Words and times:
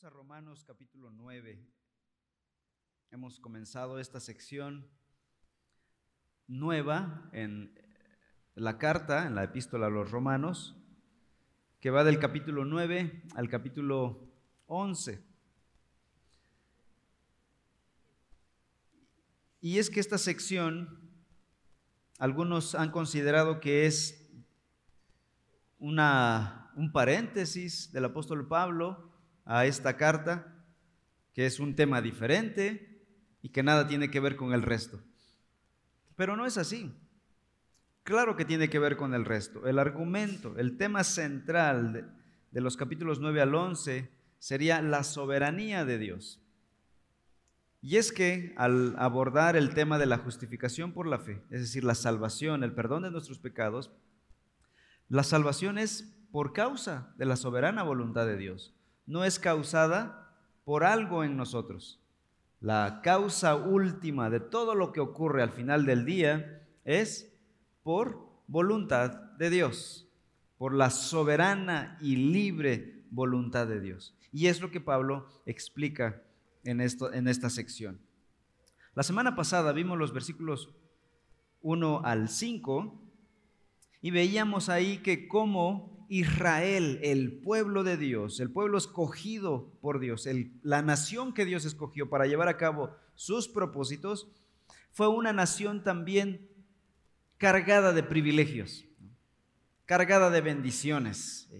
Vamos 0.00 0.14
a 0.14 0.16
Romanos 0.16 0.64
capítulo 0.64 1.10
9. 1.10 1.58
Hemos 3.10 3.40
comenzado 3.40 3.98
esta 3.98 4.20
sección 4.20 4.86
nueva 6.46 7.28
en 7.32 7.76
la 8.54 8.78
carta, 8.78 9.26
en 9.26 9.34
la 9.34 9.42
epístola 9.42 9.86
a 9.86 9.90
los 9.90 10.08
romanos, 10.12 10.76
que 11.80 11.90
va 11.90 12.04
del 12.04 12.20
capítulo 12.20 12.64
9 12.64 13.24
al 13.34 13.48
capítulo 13.48 14.30
11. 14.66 15.20
Y 19.60 19.78
es 19.78 19.90
que 19.90 19.98
esta 19.98 20.18
sección, 20.18 21.10
algunos 22.20 22.76
han 22.76 22.92
considerado 22.92 23.58
que 23.58 23.86
es 23.86 24.30
una, 25.80 26.70
un 26.76 26.92
paréntesis 26.92 27.90
del 27.90 28.04
apóstol 28.04 28.46
Pablo 28.46 29.07
a 29.48 29.64
esta 29.64 29.96
carta, 29.96 30.54
que 31.32 31.46
es 31.46 31.58
un 31.58 31.74
tema 31.74 32.02
diferente 32.02 33.02
y 33.40 33.48
que 33.48 33.62
nada 33.62 33.88
tiene 33.88 34.10
que 34.10 34.20
ver 34.20 34.36
con 34.36 34.52
el 34.52 34.62
resto. 34.62 35.00
Pero 36.16 36.36
no 36.36 36.44
es 36.44 36.58
así. 36.58 36.94
Claro 38.02 38.36
que 38.36 38.44
tiene 38.44 38.68
que 38.68 38.78
ver 38.78 38.96
con 38.98 39.14
el 39.14 39.24
resto. 39.24 39.66
El 39.66 39.78
argumento, 39.78 40.56
el 40.58 40.76
tema 40.76 41.02
central 41.02 42.12
de, 42.50 42.60
los 42.60 42.76
capítulos 42.76 43.20
9 43.20 43.40
al 43.40 43.54
11 43.54 44.10
sería 44.38 44.82
la 44.82 45.02
soberanía 45.02 45.86
de 45.86 45.98
Dios. 45.98 46.42
Y 47.80 47.96
es 47.96 48.12
que 48.12 48.54
al 48.58 48.96
abordar 48.98 49.56
el 49.56 49.72
tema 49.72 49.98
de 49.98 50.06
la 50.06 50.18
justificación 50.18 50.92
por 50.92 51.06
la 51.06 51.20
fe, 51.20 51.42
es 51.50 51.60
decir, 51.60 51.84
la 51.84 51.94
salvación, 51.94 52.64
el 52.64 52.74
perdón 52.74 53.04
de 53.04 53.10
nuestros 53.10 53.38
pecados, 53.38 53.92
la 55.08 55.22
salvación 55.22 55.78
es 55.78 56.02
por 56.30 56.52
causa 56.52 57.14
de 57.16 57.24
la 57.24 57.36
soberana 57.36 57.82
voluntad 57.82 58.26
de 58.26 58.36
Dios, 58.36 58.77
no 59.08 59.24
es 59.24 59.38
causada 59.38 60.36
por 60.64 60.84
algo 60.84 61.24
en 61.24 61.36
nosotros. 61.36 61.98
La 62.60 63.00
causa 63.02 63.56
última 63.56 64.30
de 64.30 64.38
todo 64.38 64.74
lo 64.74 64.92
que 64.92 65.00
ocurre 65.00 65.42
al 65.42 65.50
final 65.50 65.86
del 65.86 66.04
día 66.04 66.62
es 66.84 67.34
por 67.82 68.28
voluntad 68.46 69.10
de 69.38 69.48
Dios, 69.48 70.06
por 70.58 70.74
la 70.74 70.90
soberana 70.90 71.96
y 72.00 72.16
libre 72.16 73.02
voluntad 73.10 73.66
de 73.66 73.80
Dios. 73.80 74.14
Y 74.30 74.48
es 74.48 74.60
lo 74.60 74.70
que 74.70 74.80
Pablo 74.80 75.26
explica 75.46 76.22
en, 76.64 76.80
esta 76.80 77.50
sección. 77.50 77.98
La 78.94 79.02
semana 79.02 79.34
pasada 79.36 79.72
vimos 79.72 79.96
los 79.96 80.12
versículos 80.12 80.74
1 81.62 82.02
al 82.04 82.28
5 82.28 83.07
y 84.00 84.10
veíamos 84.10 84.68
ahí 84.68 84.98
que 84.98 85.28
como 85.28 86.06
Israel, 86.08 86.98
el 87.02 87.40
pueblo 87.40 87.84
de 87.84 87.96
Dios, 87.96 88.40
el 88.40 88.50
pueblo 88.50 88.78
escogido 88.78 89.72
por 89.80 90.00
Dios, 90.00 90.28
la 90.62 90.82
nación 90.82 91.34
que 91.34 91.44
Dios 91.44 91.64
escogió 91.64 92.08
para 92.08 92.26
llevar 92.26 92.48
a 92.48 92.56
cabo 92.56 92.96
sus 93.14 93.48
propósitos, 93.48 94.30
fue 94.92 95.08
una 95.08 95.32
nación 95.32 95.84
también 95.84 96.48
cargada 97.36 97.92
de 97.92 98.02
privilegios, 98.02 98.86
cargada 99.84 100.30
de 100.30 100.40
bendiciones. 100.40 101.50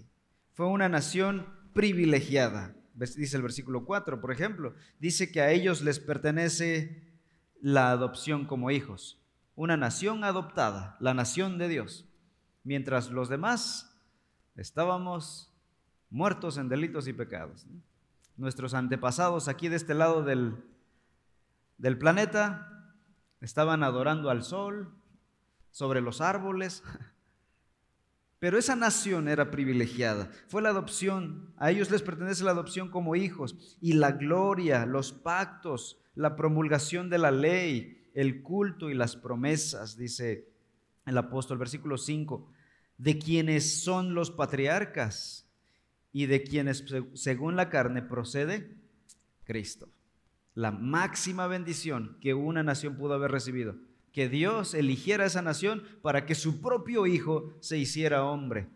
Fue 0.55 0.67
una 0.67 0.89
nación 0.89 1.47
privilegiada 1.73 2.75
dice 2.98 3.36
el 3.36 3.42
versículo 3.42 3.84
4, 3.84 4.20
por 4.20 4.33
ejemplo, 4.33 4.75
dice 4.98 5.30
que 5.30 5.41
a 5.41 5.50
ellos 5.50 5.83
les 5.83 6.00
pertenece 6.00 7.02
la 7.61 7.91
adopción 7.91 8.45
como 8.45 8.70
hijos, 8.70 9.20
una 9.55 9.77
nación 9.77 10.25
adoptada, 10.25 10.97
la 11.00 11.14
nación 11.14 11.58
de 11.58 11.69
Dios, 11.69 12.08
mientras 12.69 13.11
los 13.11 13.30
demás 13.30 13.98
estábamos 14.55 15.50
muertos 16.11 16.58
en 16.58 16.69
delitos 16.69 17.08
y 17.08 17.14
pecados. 17.14 17.66
Nuestros 18.36 18.74
antepasados 18.74 19.48
aquí 19.48 19.69
de 19.69 19.77
este 19.77 19.94
lado 19.94 20.22
del, 20.22 20.62
del 21.78 21.96
planeta 21.96 22.92
estaban 23.41 23.83
adorando 23.83 24.28
al 24.28 24.42
sol, 24.42 24.94
sobre 25.70 26.01
los 26.01 26.20
árboles, 26.20 26.84
Pero 28.39 28.56
esa 28.56 28.77
nación 28.77 29.27
era 29.27 29.50
privilegiada. 29.50 30.30
Fue 30.46 30.62
la 30.62 30.68
adopción. 30.68 31.52
A 31.56 31.73
ellos 31.73 31.90
les 31.90 32.02
pertenece 32.02 32.45
la 32.45 32.52
adopción 32.52 32.89
como 32.89 33.17
hijos. 33.17 33.77
Y 33.80 33.95
la 33.95 34.12
gloria, 34.12 34.86
los 34.86 35.11
pactos, 35.11 36.00
la 36.14 36.36
promulgación 36.36 37.11
de 37.11 37.18
la 37.18 37.33
ley, 37.33 38.08
el 38.14 38.42
culto 38.42 38.90
y 38.90 38.95
las 38.95 39.17
promesas, 39.17 39.96
dice 39.96 40.48
el 41.05 41.18
apóstol, 41.18 41.58
versículo 41.58 41.98
5, 41.98 42.48
de 42.98 43.19
quienes 43.19 43.83
son 43.83 44.14
los 44.14 44.31
patriarcas 44.31 45.47
y 46.13 46.27
de 46.27 46.42
quienes 46.42 46.85
según 47.14 47.57
la 47.57 47.70
carne 47.70 48.03
procede 48.03 48.77
Cristo. 49.45 49.89
La 50.55 50.73
máxima 50.73 51.47
bendición 51.47 52.19
que 52.20 52.35
una 52.35 52.63
nación 52.63 52.97
pudo 52.97 53.14
haber 53.14 53.31
recibido 53.31 53.77
que 54.13 54.29
Dios 54.29 54.75
eligiera 54.75 55.25
esa 55.27 55.42
nación 55.42 55.85
para 56.03 56.27
que 56.27 56.35
su 56.35 56.61
propio 56.61 57.07
hijo 57.07 57.53
se 57.61 57.79
hiciera 57.79 58.25
hombre 58.25 58.69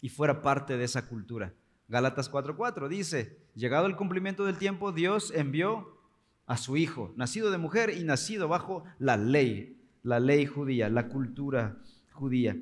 y 0.00 0.08
fuera 0.08 0.42
parte 0.42 0.76
de 0.78 0.84
esa 0.84 1.06
cultura. 1.06 1.52
Galatas 1.88 2.30
4:4 2.30 2.88
dice, 2.88 3.38
llegado 3.54 3.86
el 3.86 3.96
cumplimiento 3.96 4.44
del 4.44 4.58
tiempo, 4.58 4.92
Dios 4.92 5.32
envió 5.34 6.00
a 6.46 6.56
su 6.56 6.76
hijo, 6.76 7.12
nacido 7.16 7.50
de 7.50 7.58
mujer 7.58 7.90
y 7.90 8.04
nacido 8.04 8.48
bajo 8.48 8.84
la 8.98 9.16
ley, 9.16 9.78
la 10.02 10.20
ley 10.20 10.46
judía, 10.46 10.88
la 10.88 11.08
cultura 11.08 11.76
judía. 12.12 12.56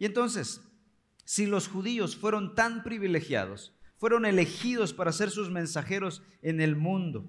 Y 0.00 0.06
entonces, 0.06 0.62
si 1.24 1.46
los 1.46 1.68
judíos 1.68 2.16
fueron 2.16 2.54
tan 2.54 2.82
privilegiados, 2.82 3.74
fueron 3.98 4.24
elegidos 4.24 4.94
para 4.94 5.12
ser 5.12 5.30
sus 5.30 5.50
mensajeros 5.50 6.22
en 6.40 6.62
el 6.62 6.74
mundo, 6.74 7.28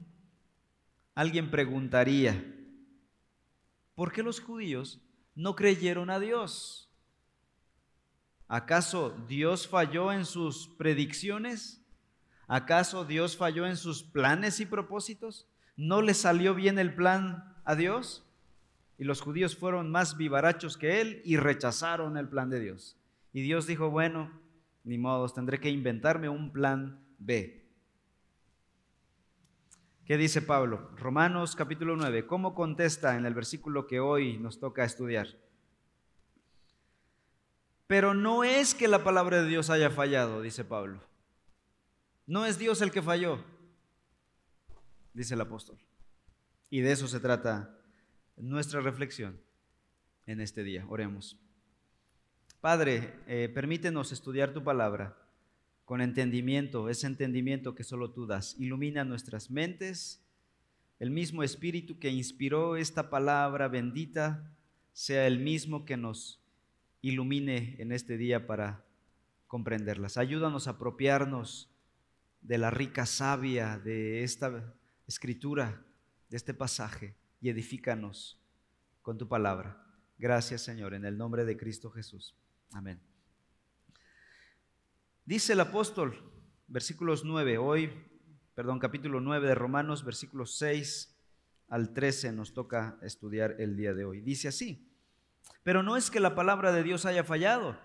alguien 1.13 1.51
preguntaría, 1.51 2.43
¿por 3.93 4.13
qué 4.13 4.23
los 4.23 4.39
judíos 4.39 5.01
no 5.35 5.53
creyeron 5.57 6.09
a 6.09 6.19
Dios? 6.21 6.89
¿Acaso 8.47 9.17
Dios 9.27 9.67
falló 9.67 10.13
en 10.13 10.25
sus 10.25 10.69
predicciones? 10.77 11.85
¿Acaso 12.47 13.03
Dios 13.03 13.35
falló 13.35 13.67
en 13.67 13.75
sus 13.75 14.01
planes 14.01 14.61
y 14.61 14.65
propósitos? 14.65 15.45
¿No 15.75 16.01
le 16.01 16.13
salió 16.13 16.55
bien 16.55 16.79
el 16.79 16.95
plan 16.95 17.53
a 17.65 17.75
Dios? 17.75 18.25
Y 19.01 19.03
los 19.03 19.19
judíos 19.19 19.55
fueron 19.55 19.89
más 19.89 20.15
vivarachos 20.15 20.77
que 20.77 21.01
él 21.01 21.23
y 21.25 21.35
rechazaron 21.35 22.17
el 22.17 22.29
plan 22.29 22.51
de 22.51 22.59
Dios. 22.59 22.99
Y 23.33 23.41
Dios 23.41 23.65
dijo, 23.65 23.89
bueno, 23.89 24.31
ni 24.83 24.99
modos, 24.99 25.33
tendré 25.33 25.59
que 25.59 25.71
inventarme 25.71 26.29
un 26.29 26.53
plan 26.53 27.03
B. 27.17 27.67
¿Qué 30.05 30.17
dice 30.17 30.43
Pablo? 30.43 30.91
Romanos 30.97 31.55
capítulo 31.55 31.95
9. 31.95 32.27
¿Cómo 32.27 32.53
contesta 32.53 33.17
en 33.17 33.25
el 33.25 33.33
versículo 33.33 33.87
que 33.87 33.99
hoy 33.99 34.37
nos 34.37 34.59
toca 34.59 34.85
estudiar? 34.85 35.29
Pero 37.87 38.13
no 38.13 38.43
es 38.43 38.75
que 38.75 38.87
la 38.87 39.03
palabra 39.03 39.41
de 39.41 39.49
Dios 39.49 39.71
haya 39.71 39.89
fallado, 39.89 40.43
dice 40.43 40.63
Pablo. 40.63 41.01
No 42.27 42.45
es 42.45 42.59
Dios 42.59 42.83
el 42.83 42.91
que 42.91 43.01
falló, 43.01 43.43
dice 45.15 45.33
el 45.33 45.41
apóstol. 45.41 45.79
Y 46.69 46.81
de 46.81 46.91
eso 46.91 47.07
se 47.07 47.19
trata 47.19 47.80
nuestra 48.41 48.81
reflexión 48.81 49.39
en 50.25 50.41
este 50.41 50.63
día. 50.63 50.85
Oremos. 50.89 51.37
Padre, 52.59 53.13
eh, 53.27 53.49
permítenos 53.53 54.11
estudiar 54.11 54.53
tu 54.53 54.63
palabra 54.63 55.17
con 55.85 56.01
entendimiento, 56.01 56.89
ese 56.89 57.07
entendimiento 57.07 57.75
que 57.75 57.83
solo 57.83 58.11
tú 58.11 58.25
das. 58.25 58.55
Ilumina 58.59 59.03
nuestras 59.03 59.51
mentes. 59.51 60.23
El 60.99 61.11
mismo 61.11 61.43
Espíritu 61.43 61.99
que 61.99 62.09
inspiró 62.09 62.77
esta 62.77 63.09
palabra 63.09 63.67
bendita 63.67 64.55
sea 64.93 65.27
el 65.27 65.39
mismo 65.39 65.85
que 65.85 65.97
nos 65.97 66.39
ilumine 67.01 67.75
en 67.79 67.91
este 67.91 68.17
día 68.17 68.45
para 68.45 68.85
comprenderlas. 69.47 70.17
Ayúdanos 70.17 70.67
a 70.67 70.71
apropiarnos 70.71 71.69
de 72.41 72.57
la 72.57 72.71
rica 72.71 73.05
savia 73.05 73.79
de 73.79 74.23
esta 74.23 74.73
escritura, 75.07 75.83
de 76.29 76.37
este 76.37 76.53
pasaje, 76.53 77.15
y 77.41 77.49
edifícanos 77.49 78.39
con 79.01 79.17
tu 79.17 79.27
palabra. 79.27 79.83
Gracias 80.17 80.61
Señor, 80.61 80.93
en 80.93 81.05
el 81.05 81.17
nombre 81.17 81.43
de 81.43 81.57
Cristo 81.57 81.89
Jesús. 81.89 82.35
Amén. 82.71 83.01
Dice 85.25 85.53
el 85.53 85.59
apóstol, 85.59 86.31
versículos 86.67 87.25
9, 87.25 87.57
hoy, 87.57 87.91
perdón, 88.55 88.79
capítulo 88.79 89.19
9 89.19 89.47
de 89.47 89.55
Romanos, 89.55 90.05
versículos 90.05 90.57
6 90.57 91.17
al 91.67 91.93
13 91.93 92.33
nos 92.33 92.53
toca 92.53 92.99
estudiar 93.01 93.55
el 93.59 93.77
día 93.77 93.93
de 93.93 94.03
hoy. 94.03 94.21
Dice 94.21 94.49
así, 94.49 94.91
pero 95.63 95.83
no 95.83 95.95
es 95.95 96.11
que 96.11 96.19
la 96.19 96.35
palabra 96.35 96.71
de 96.71 96.83
Dios 96.83 97.05
haya 97.05 97.23
fallado, 97.23 97.79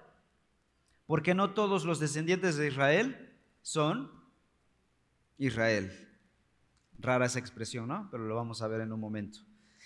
porque 1.06 1.34
no 1.34 1.54
todos 1.54 1.84
los 1.84 2.00
descendientes 2.00 2.56
de 2.56 2.68
Israel 2.68 3.38
son 3.62 4.10
Israel. 5.38 6.05
Rara 6.98 7.26
esa 7.26 7.38
expresión, 7.38 7.88
¿no? 7.88 8.08
Pero 8.10 8.24
lo 8.24 8.34
vamos 8.34 8.62
a 8.62 8.68
ver 8.68 8.80
en 8.80 8.92
un 8.92 9.00
momento. 9.00 9.40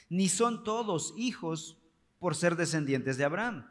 Ni 0.08 0.28
son 0.28 0.64
todos 0.64 1.14
hijos 1.16 1.78
por 2.18 2.34
ser 2.34 2.56
descendientes 2.56 3.16
de 3.16 3.24
Abraham, 3.24 3.70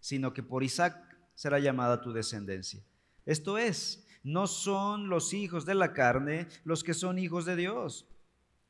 sino 0.00 0.32
que 0.32 0.42
por 0.42 0.62
Isaac 0.62 0.96
será 1.34 1.58
llamada 1.58 2.00
tu 2.00 2.12
descendencia. 2.12 2.82
Esto 3.24 3.58
es, 3.58 4.06
no 4.22 4.46
son 4.46 5.08
los 5.08 5.32
hijos 5.32 5.64
de 5.66 5.74
la 5.74 5.92
carne 5.92 6.48
los 6.64 6.82
que 6.82 6.94
son 6.94 7.18
hijos 7.18 7.44
de 7.44 7.56
Dios, 7.56 8.08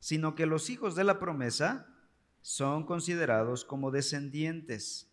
sino 0.01 0.35
que 0.35 0.47
los 0.47 0.69
hijos 0.71 0.95
de 0.95 1.05
la 1.05 1.19
promesa 1.19 1.87
son 2.43 2.85
considerados 2.85 3.65
como 3.65 3.91
descendientes. 3.91 5.11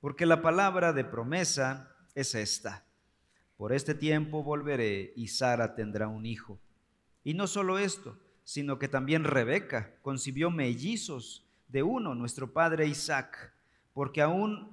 Porque 0.00 0.26
la 0.26 0.42
palabra 0.42 0.92
de 0.92 1.04
promesa 1.04 1.96
es 2.14 2.34
esta. 2.34 2.84
Por 3.56 3.72
este 3.72 3.94
tiempo 3.94 4.42
volveré 4.42 5.12
y 5.16 5.28
Sara 5.28 5.74
tendrá 5.74 6.08
un 6.08 6.26
hijo. 6.26 6.60
Y 7.24 7.34
no 7.34 7.46
solo 7.46 7.78
esto, 7.78 8.18
sino 8.46 8.78
que 8.78 8.86
también 8.86 9.24
Rebeca 9.24 9.96
concibió 10.02 10.52
mellizos 10.52 11.44
de 11.66 11.82
uno, 11.82 12.14
nuestro 12.14 12.52
padre 12.52 12.86
Isaac, 12.86 13.52
porque 13.92 14.22
aún 14.22 14.70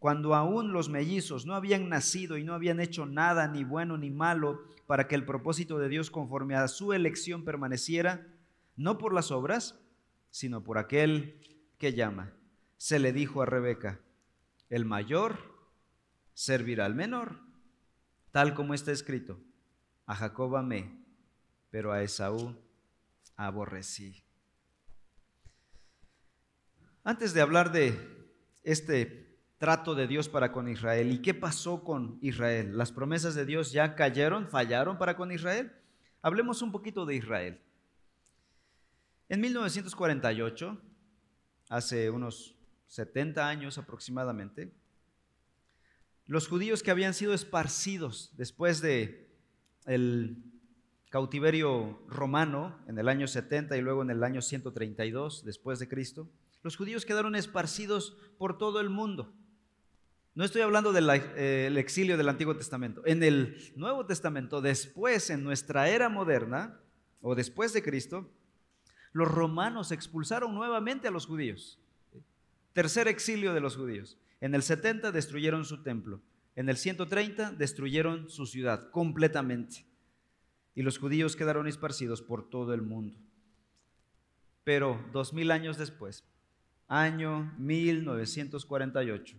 cuando 0.00 0.34
aún 0.34 0.72
los 0.72 0.88
mellizos 0.88 1.46
no 1.46 1.54
habían 1.54 1.88
nacido 1.88 2.36
y 2.36 2.42
no 2.42 2.52
habían 2.52 2.80
hecho 2.80 3.06
nada 3.06 3.46
ni 3.46 3.62
bueno 3.62 3.96
ni 3.96 4.10
malo 4.10 4.64
para 4.88 5.06
que 5.06 5.14
el 5.14 5.24
propósito 5.24 5.78
de 5.78 5.88
Dios 5.88 6.10
conforme 6.10 6.56
a 6.56 6.66
su 6.66 6.92
elección 6.92 7.44
permaneciera, 7.44 8.26
no 8.74 8.98
por 8.98 9.14
las 9.14 9.30
obras, 9.30 9.78
sino 10.30 10.64
por 10.64 10.76
aquel 10.76 11.40
que 11.78 11.92
llama. 11.92 12.32
Se 12.76 12.98
le 12.98 13.12
dijo 13.12 13.40
a 13.40 13.46
Rebeca, 13.46 14.00
el 14.68 14.84
mayor 14.84 15.38
servirá 16.34 16.86
al 16.86 16.96
menor, 16.96 17.38
tal 18.32 18.54
como 18.54 18.74
está 18.74 18.90
escrito, 18.90 19.38
a 20.06 20.16
Jacob 20.16 20.56
amé, 20.56 21.04
pero 21.70 21.92
a 21.92 22.02
Esaú 22.02 22.56
aborrecí. 23.46 24.24
Antes 27.04 27.34
de 27.34 27.40
hablar 27.40 27.72
de 27.72 27.98
este 28.62 29.32
trato 29.62 29.94
de 29.94 30.08
Dios 30.08 30.28
para 30.28 30.50
con 30.50 30.68
Israel. 30.68 31.12
¿Y 31.12 31.22
qué 31.22 31.34
pasó 31.34 31.84
con 31.84 32.18
Israel? 32.20 32.76
¿Las 32.76 32.90
promesas 32.90 33.36
de 33.36 33.44
Dios 33.44 33.70
ya 33.70 33.94
cayeron, 33.94 34.48
fallaron 34.48 34.98
para 34.98 35.16
con 35.16 35.30
Israel? 35.30 35.72
Hablemos 36.20 36.62
un 36.62 36.72
poquito 36.72 37.06
de 37.06 37.14
Israel. 37.14 37.60
En 39.28 39.40
1948, 39.40 40.82
hace 41.68 42.10
unos 42.10 42.56
70 42.88 43.48
años 43.48 43.78
aproximadamente, 43.78 44.72
los 46.26 46.48
judíos 46.48 46.82
que 46.82 46.90
habían 46.90 47.14
sido 47.14 47.32
esparcidos 47.32 48.32
después 48.36 48.80
de 48.80 49.32
el 49.86 50.42
cautiverio 51.12 52.00
romano 52.08 52.74
en 52.88 52.98
el 52.98 53.06
año 53.06 53.28
70 53.28 53.76
y 53.76 53.82
luego 53.82 54.00
en 54.00 54.08
el 54.08 54.24
año 54.24 54.40
132 54.40 55.44
después 55.44 55.78
de 55.78 55.86
Cristo, 55.86 56.26
los 56.62 56.76
judíos 56.76 57.04
quedaron 57.04 57.34
esparcidos 57.34 58.16
por 58.38 58.56
todo 58.56 58.80
el 58.80 58.88
mundo. 58.88 59.30
No 60.34 60.42
estoy 60.42 60.62
hablando 60.62 60.90
del 60.90 61.10
eh, 61.10 61.70
exilio 61.76 62.16
del 62.16 62.30
Antiguo 62.30 62.56
Testamento. 62.56 63.02
En 63.04 63.22
el 63.22 63.74
Nuevo 63.76 64.06
Testamento, 64.06 64.62
después, 64.62 65.28
en 65.28 65.44
nuestra 65.44 65.90
era 65.90 66.08
moderna, 66.08 66.80
o 67.20 67.34
después 67.34 67.74
de 67.74 67.82
Cristo, 67.82 68.30
los 69.12 69.28
romanos 69.28 69.92
expulsaron 69.92 70.54
nuevamente 70.54 71.08
a 71.08 71.10
los 71.10 71.26
judíos. 71.26 71.78
Tercer 72.72 73.06
exilio 73.06 73.52
de 73.52 73.60
los 73.60 73.76
judíos. 73.76 74.16
En 74.40 74.54
el 74.54 74.62
70 74.62 75.12
destruyeron 75.12 75.66
su 75.66 75.82
templo. 75.82 76.22
En 76.56 76.70
el 76.70 76.78
130 76.78 77.52
destruyeron 77.52 78.30
su 78.30 78.46
ciudad 78.46 78.90
completamente. 78.90 79.91
Y 80.74 80.82
los 80.82 80.98
judíos 80.98 81.36
quedaron 81.36 81.66
esparcidos 81.66 82.22
por 82.22 82.48
todo 82.48 82.74
el 82.74 82.82
mundo. 82.82 83.18
Pero 84.64 85.04
dos 85.12 85.32
mil 85.32 85.50
años 85.50 85.76
después, 85.76 86.24
año 86.88 87.52
1948, 87.58 89.36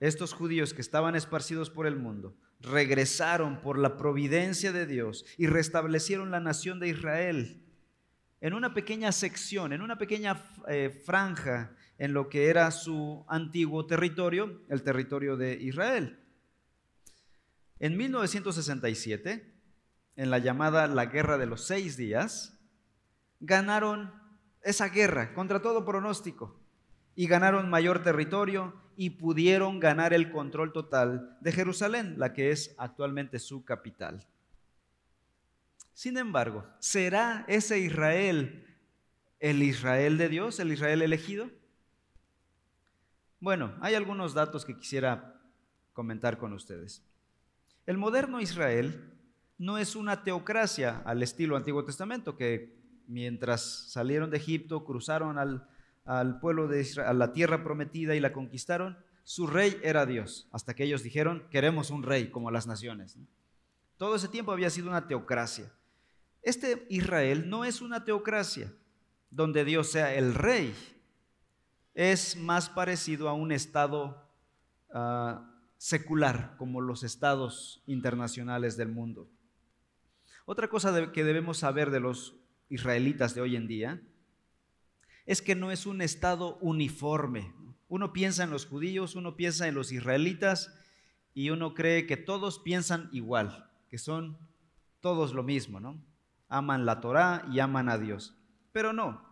estos 0.00 0.32
judíos 0.32 0.74
que 0.74 0.80
estaban 0.80 1.14
esparcidos 1.16 1.70
por 1.70 1.86
el 1.86 1.96
mundo 1.96 2.36
regresaron 2.60 3.60
por 3.60 3.78
la 3.78 3.96
providencia 3.96 4.72
de 4.72 4.86
Dios 4.86 5.24
y 5.36 5.46
restablecieron 5.46 6.30
la 6.30 6.40
nación 6.40 6.80
de 6.80 6.88
Israel 6.88 7.62
en 8.40 8.54
una 8.54 8.74
pequeña 8.74 9.12
sección, 9.12 9.72
en 9.72 9.82
una 9.82 9.98
pequeña 9.98 10.42
eh, 10.68 10.90
franja 11.04 11.74
en 11.98 12.12
lo 12.12 12.28
que 12.28 12.48
era 12.48 12.70
su 12.70 13.24
antiguo 13.28 13.86
territorio, 13.86 14.62
el 14.68 14.82
territorio 14.82 15.36
de 15.36 15.54
Israel. 15.54 16.20
En 17.80 17.96
1967, 17.96 19.57
en 20.18 20.30
la 20.30 20.38
llamada 20.38 20.88
la 20.88 21.06
Guerra 21.06 21.38
de 21.38 21.46
los 21.46 21.64
Seis 21.64 21.96
Días, 21.96 22.58
ganaron 23.38 24.12
esa 24.62 24.88
guerra 24.88 25.32
contra 25.32 25.62
todo 25.62 25.84
pronóstico 25.84 26.58
y 27.14 27.28
ganaron 27.28 27.70
mayor 27.70 28.02
territorio 28.02 28.74
y 28.96 29.10
pudieron 29.10 29.78
ganar 29.78 30.12
el 30.12 30.32
control 30.32 30.72
total 30.72 31.38
de 31.40 31.52
Jerusalén, 31.52 32.16
la 32.18 32.32
que 32.32 32.50
es 32.50 32.74
actualmente 32.78 33.38
su 33.38 33.64
capital. 33.64 34.26
Sin 35.94 36.18
embargo, 36.18 36.66
¿será 36.80 37.44
ese 37.46 37.78
Israel 37.78 38.66
el 39.38 39.62
Israel 39.62 40.18
de 40.18 40.28
Dios, 40.28 40.58
el 40.58 40.72
Israel 40.72 41.02
elegido? 41.02 41.48
Bueno, 43.38 43.72
hay 43.80 43.94
algunos 43.94 44.34
datos 44.34 44.64
que 44.64 44.76
quisiera 44.76 45.40
comentar 45.92 46.38
con 46.38 46.52
ustedes. 46.54 47.04
El 47.86 47.98
moderno 47.98 48.40
Israel 48.40 49.14
no 49.58 49.76
es 49.76 49.96
una 49.96 50.22
teocracia 50.22 51.02
al 51.04 51.22
estilo 51.22 51.56
Antiguo 51.56 51.84
Testamento, 51.84 52.36
que 52.36 52.78
mientras 53.08 53.90
salieron 53.90 54.30
de 54.30 54.36
Egipto, 54.36 54.84
cruzaron 54.84 55.36
al, 55.38 56.40
pueblo 56.40 56.68
de 56.68 56.80
Israel, 56.80 57.10
a 57.10 57.12
la 57.12 57.32
tierra 57.32 57.64
prometida 57.64 58.14
y 58.14 58.20
la 58.20 58.32
conquistaron, 58.32 58.96
su 59.24 59.46
rey 59.46 59.78
era 59.82 60.06
Dios, 60.06 60.48
hasta 60.52 60.74
que 60.74 60.84
ellos 60.84 61.02
dijeron, 61.02 61.44
queremos 61.50 61.90
un 61.90 62.02
rey 62.02 62.30
como 62.30 62.50
las 62.50 62.66
naciones. 62.66 63.18
Todo 63.98 64.14
ese 64.14 64.28
tiempo 64.28 64.52
había 64.52 64.70
sido 64.70 64.88
una 64.88 65.06
teocracia. 65.06 65.70
Este 66.40 66.86
Israel 66.88 67.50
no 67.50 67.64
es 67.64 67.82
una 67.82 68.04
teocracia 68.04 68.72
donde 69.30 69.64
Dios 69.64 69.90
sea 69.90 70.14
el 70.14 70.34
rey, 70.34 70.74
es 71.94 72.36
más 72.36 72.70
parecido 72.70 73.28
a 73.28 73.32
un 73.32 73.50
estado 73.50 74.24
ah, 74.94 75.50
secular, 75.76 76.54
como 76.56 76.80
los 76.80 77.02
estados 77.02 77.82
internacionales 77.86 78.76
del 78.76 78.88
mundo. 78.88 79.28
Otra 80.50 80.68
cosa 80.68 81.12
que 81.12 81.24
debemos 81.24 81.58
saber 81.58 81.90
de 81.90 82.00
los 82.00 82.34
israelitas 82.70 83.34
de 83.34 83.42
hoy 83.42 83.54
en 83.54 83.68
día 83.68 84.00
es 85.26 85.42
que 85.42 85.54
no 85.54 85.70
es 85.70 85.84
un 85.84 86.00
Estado 86.00 86.56
uniforme. 86.62 87.52
Uno 87.86 88.14
piensa 88.14 88.44
en 88.44 88.50
los 88.50 88.64
judíos, 88.64 89.14
uno 89.14 89.36
piensa 89.36 89.68
en 89.68 89.74
los 89.74 89.92
israelitas 89.92 90.74
y 91.34 91.50
uno 91.50 91.74
cree 91.74 92.06
que 92.06 92.16
todos 92.16 92.60
piensan 92.60 93.10
igual, 93.12 93.68
que 93.90 93.98
son 93.98 94.38
todos 95.00 95.34
lo 95.34 95.42
mismo, 95.42 95.80
¿no? 95.80 96.02
Aman 96.48 96.86
la 96.86 97.02
Torá 97.02 97.46
y 97.52 97.58
aman 97.58 97.90
a 97.90 97.98
Dios. 97.98 98.34
Pero 98.72 98.94
no, 98.94 99.22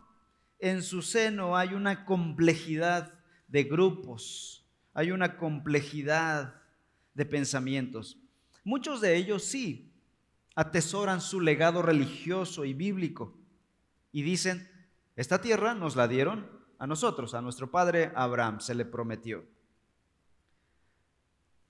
en 0.59 0.83
su 0.83 1.01
seno 1.01 1.57
hay 1.57 1.73
una 1.73 2.05
complejidad 2.05 3.11
de 3.47 3.63
grupos, 3.63 4.67
hay 4.93 5.09
una 5.09 5.37
complejidad 5.37 6.61
de 7.15 7.25
pensamientos. 7.25 8.19
Muchos 8.63 9.01
de 9.01 9.15
ellos 9.15 9.43
sí 9.43 9.87
atesoran 10.57 11.21
su 11.21 11.39
legado 11.39 11.83
religioso 11.83 12.65
y 12.65 12.73
bíblico 12.73 13.37
y 14.11 14.23
dicen, 14.23 14.67
esta 15.15 15.39
tierra 15.39 15.75
nos 15.75 15.95
la 15.95 16.07
dieron 16.07 16.49
a 16.79 16.87
nosotros, 16.87 17.35
a 17.35 17.41
nuestro 17.41 17.69
padre 17.69 18.11
Abraham, 18.15 18.59
se 18.59 18.73
le 18.73 18.83
prometió. 18.83 19.45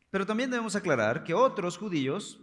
Pero 0.09 0.25
también 0.25 0.49
debemos 0.49 0.77
aclarar 0.77 1.25
que 1.25 1.33
otros 1.33 1.77
judíos 1.77 2.39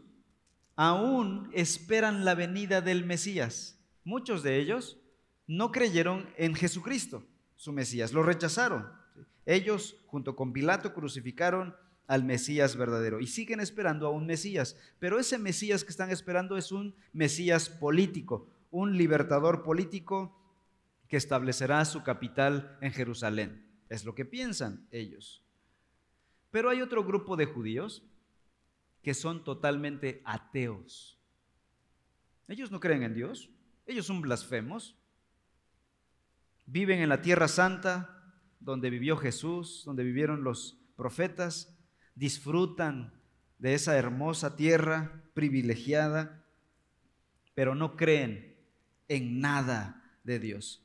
aún 0.76 1.48
esperan 1.54 2.26
la 2.26 2.34
venida 2.34 2.82
del 2.82 3.06
Mesías. 3.06 3.82
Muchos 4.04 4.42
de 4.42 4.58
ellos 4.58 4.98
no 5.46 5.72
creyeron 5.72 6.28
en 6.36 6.54
Jesucristo, 6.54 7.24
su 7.56 7.72
Mesías, 7.72 8.12
lo 8.12 8.22
rechazaron. 8.22 8.92
Ellos, 9.46 9.96
junto 10.08 10.36
con 10.36 10.52
Pilato, 10.52 10.92
crucificaron 10.92 11.74
al 12.06 12.24
Mesías 12.24 12.76
verdadero 12.76 13.20
y 13.20 13.26
siguen 13.26 13.60
esperando 13.60 14.06
a 14.06 14.10
un 14.10 14.26
Mesías. 14.26 14.76
Pero 14.98 15.18
ese 15.18 15.38
Mesías 15.38 15.84
que 15.84 15.90
están 15.90 16.10
esperando 16.10 16.56
es 16.56 16.72
un 16.72 16.94
Mesías 17.12 17.68
político, 17.68 18.48
un 18.70 18.96
libertador 18.96 19.62
político 19.62 20.38
que 21.08 21.16
establecerá 21.16 21.84
su 21.84 22.02
capital 22.02 22.78
en 22.80 22.92
Jerusalén. 22.92 23.64
Es 23.88 24.04
lo 24.04 24.14
que 24.14 24.24
piensan 24.24 24.86
ellos. 24.90 25.42
Pero 26.50 26.70
hay 26.70 26.82
otro 26.82 27.04
grupo 27.04 27.36
de 27.36 27.46
judíos 27.46 28.04
que 29.02 29.14
son 29.14 29.44
totalmente 29.44 30.22
ateos. 30.24 31.18
Ellos 32.48 32.70
no 32.70 32.80
creen 32.80 33.02
en 33.02 33.14
Dios, 33.14 33.50
ellos 33.86 34.06
son 34.06 34.20
blasfemos. 34.22 34.96
Viven 36.66 37.00
en 37.00 37.08
la 37.08 37.20
tierra 37.20 37.48
santa, 37.48 38.22
donde 38.60 38.88
vivió 38.88 39.16
Jesús, 39.16 39.82
donde 39.84 40.04
vivieron 40.04 40.42
los 40.42 40.78
profetas, 40.96 41.73
disfrutan 42.14 43.12
de 43.58 43.74
esa 43.74 43.96
hermosa 43.96 44.56
tierra 44.56 45.22
privilegiada, 45.34 46.44
pero 47.54 47.74
no 47.74 47.96
creen 47.96 48.56
en 49.08 49.40
nada 49.40 50.18
de 50.24 50.38
Dios 50.38 50.84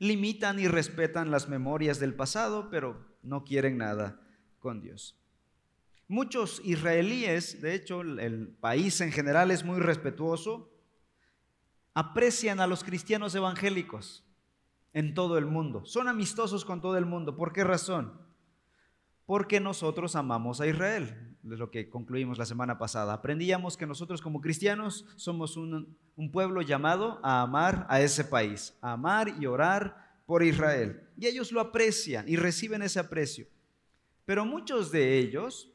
limitan 0.00 0.58
y 0.58 0.66
respetan 0.66 1.30
las 1.30 1.48
memorias 1.48 2.00
del 2.00 2.14
pasado, 2.14 2.68
pero 2.70 2.98
no 3.22 3.44
quieren 3.44 3.78
nada 3.78 4.20
con 4.58 4.80
Dios. 4.80 5.16
Muchos 6.08 6.60
israelíes, 6.64 7.62
de 7.62 7.74
hecho 7.74 8.00
el 8.00 8.48
país 8.48 9.00
en 9.00 9.12
general 9.12 9.52
es 9.52 9.62
muy 9.62 9.78
respetuoso, 9.78 10.72
aprecian 11.94 12.60
a 12.60 12.66
los 12.66 12.82
cristianos 12.82 13.34
evangélicos 13.34 14.24
en 14.92 15.14
todo 15.14 15.38
el 15.38 15.46
mundo. 15.46 15.84
Son 15.84 16.08
amistosos 16.08 16.64
con 16.64 16.80
todo 16.80 16.96
el 16.96 17.04
mundo. 17.04 17.36
¿Por 17.36 17.52
qué 17.52 17.62
razón? 17.62 18.18
Porque 19.30 19.60
nosotros 19.60 20.16
amamos 20.16 20.60
a 20.60 20.66
Israel, 20.66 21.36
es 21.44 21.56
lo 21.56 21.70
que 21.70 21.88
concluimos 21.88 22.36
la 22.36 22.46
semana 22.46 22.78
pasada. 22.78 23.12
Aprendíamos 23.12 23.76
que 23.76 23.86
nosotros 23.86 24.20
como 24.20 24.40
cristianos 24.40 25.06
somos 25.14 25.56
un, 25.56 25.96
un 26.16 26.32
pueblo 26.32 26.62
llamado 26.62 27.20
a 27.22 27.42
amar 27.42 27.86
a 27.88 28.00
ese 28.00 28.24
país, 28.24 28.76
a 28.80 28.94
amar 28.94 29.32
y 29.38 29.46
orar 29.46 30.18
por 30.26 30.42
Israel. 30.42 31.06
Y 31.16 31.26
ellos 31.28 31.52
lo 31.52 31.60
aprecian 31.60 32.28
y 32.28 32.34
reciben 32.34 32.82
ese 32.82 32.98
aprecio. 32.98 33.46
Pero 34.24 34.44
muchos 34.44 34.90
de 34.90 35.18
ellos 35.18 35.70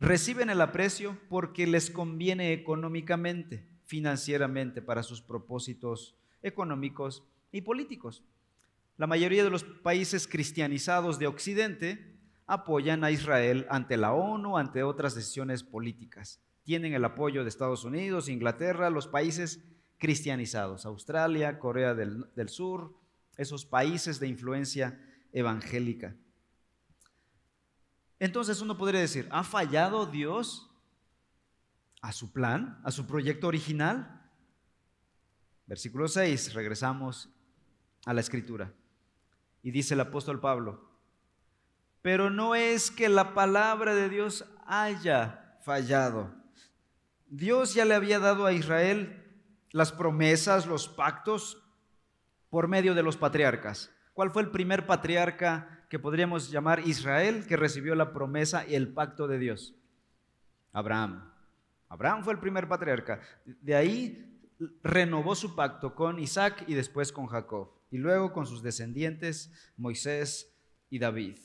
Reciben 0.00 0.48
el 0.48 0.62
aprecio 0.62 1.18
porque 1.28 1.66
les 1.66 1.90
conviene 1.90 2.54
económicamente, 2.54 3.68
financieramente, 3.84 4.80
para 4.80 5.02
sus 5.02 5.20
propósitos 5.20 6.16
económicos 6.42 7.22
y 7.52 7.60
políticos. 7.60 8.24
La 8.96 9.06
mayoría 9.06 9.44
de 9.44 9.50
los 9.50 9.62
países 9.62 10.26
cristianizados 10.26 11.18
de 11.18 11.26
Occidente 11.26 12.09
apoyan 12.50 13.04
a 13.04 13.12
Israel 13.12 13.64
ante 13.70 13.96
la 13.96 14.12
ONU, 14.12 14.58
ante 14.58 14.82
otras 14.82 15.14
decisiones 15.14 15.62
políticas. 15.62 16.40
Tienen 16.64 16.94
el 16.94 17.04
apoyo 17.04 17.44
de 17.44 17.48
Estados 17.48 17.84
Unidos, 17.84 18.28
Inglaterra, 18.28 18.90
los 18.90 19.06
países 19.06 19.62
cristianizados, 19.98 20.84
Australia, 20.84 21.60
Corea 21.60 21.94
del, 21.94 22.48
Sur, 22.48 22.98
esos 23.36 23.64
países 23.64 24.18
de 24.18 24.26
influencia 24.26 25.00
evangélica. 25.32 26.16
Entonces 28.18 28.60
uno 28.60 28.76
podría 28.76 29.00
decir, 29.00 29.28
¿ha 29.30 29.44
fallado 29.44 30.06
Dios 30.06 30.74
a 32.02 32.10
su 32.10 32.32
plan, 32.32 32.80
a 32.82 32.90
su 32.90 33.06
proyecto 33.06 33.46
original? 33.46 34.28
Versículo 35.66 36.08
6, 36.08 36.52
regresamos 36.52 37.30
a 38.06 38.12
la 38.12 38.20
escritura. 38.20 38.74
Y 39.62 39.70
dice 39.70 39.94
el 39.94 40.00
apóstol 40.00 40.40
Pablo, 40.40 40.89
pero 42.02 42.30
no 42.30 42.54
es 42.54 42.90
que 42.90 43.08
la 43.08 43.34
palabra 43.34 43.94
de 43.94 44.08
Dios 44.08 44.44
haya 44.66 45.58
fallado. 45.62 46.34
Dios 47.28 47.74
ya 47.74 47.84
le 47.84 47.94
había 47.94 48.18
dado 48.18 48.46
a 48.46 48.52
Israel 48.52 49.24
las 49.70 49.92
promesas, 49.92 50.66
los 50.66 50.88
pactos 50.88 51.62
por 52.48 52.68
medio 52.68 52.94
de 52.94 53.02
los 53.02 53.16
patriarcas. 53.16 53.92
¿Cuál 54.14 54.30
fue 54.30 54.42
el 54.42 54.50
primer 54.50 54.86
patriarca 54.86 55.86
que 55.88 55.98
podríamos 55.98 56.50
llamar 56.50 56.80
Israel, 56.80 57.46
que 57.46 57.56
recibió 57.56 57.94
la 57.94 58.12
promesa 58.12 58.66
y 58.66 58.74
el 58.74 58.92
pacto 58.92 59.28
de 59.28 59.38
Dios? 59.38 59.74
Abraham. 60.72 61.32
Abraham 61.88 62.24
fue 62.24 62.32
el 62.32 62.38
primer 62.38 62.68
patriarca. 62.68 63.20
De 63.44 63.74
ahí 63.74 64.40
renovó 64.82 65.34
su 65.34 65.54
pacto 65.54 65.94
con 65.94 66.18
Isaac 66.18 66.64
y 66.66 66.74
después 66.74 67.12
con 67.12 67.26
Jacob. 67.26 67.70
Y 67.90 67.98
luego 67.98 68.32
con 68.32 68.46
sus 68.46 68.62
descendientes, 68.62 69.52
Moisés 69.76 70.54
y 70.90 70.98
David. 70.98 71.38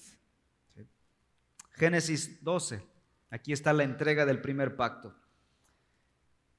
Génesis 1.75 2.43
12. 2.43 2.83
Aquí 3.29 3.53
está 3.53 3.71
la 3.73 3.83
entrega 3.83 4.25
del 4.25 4.41
primer 4.41 4.75
pacto. 4.75 5.15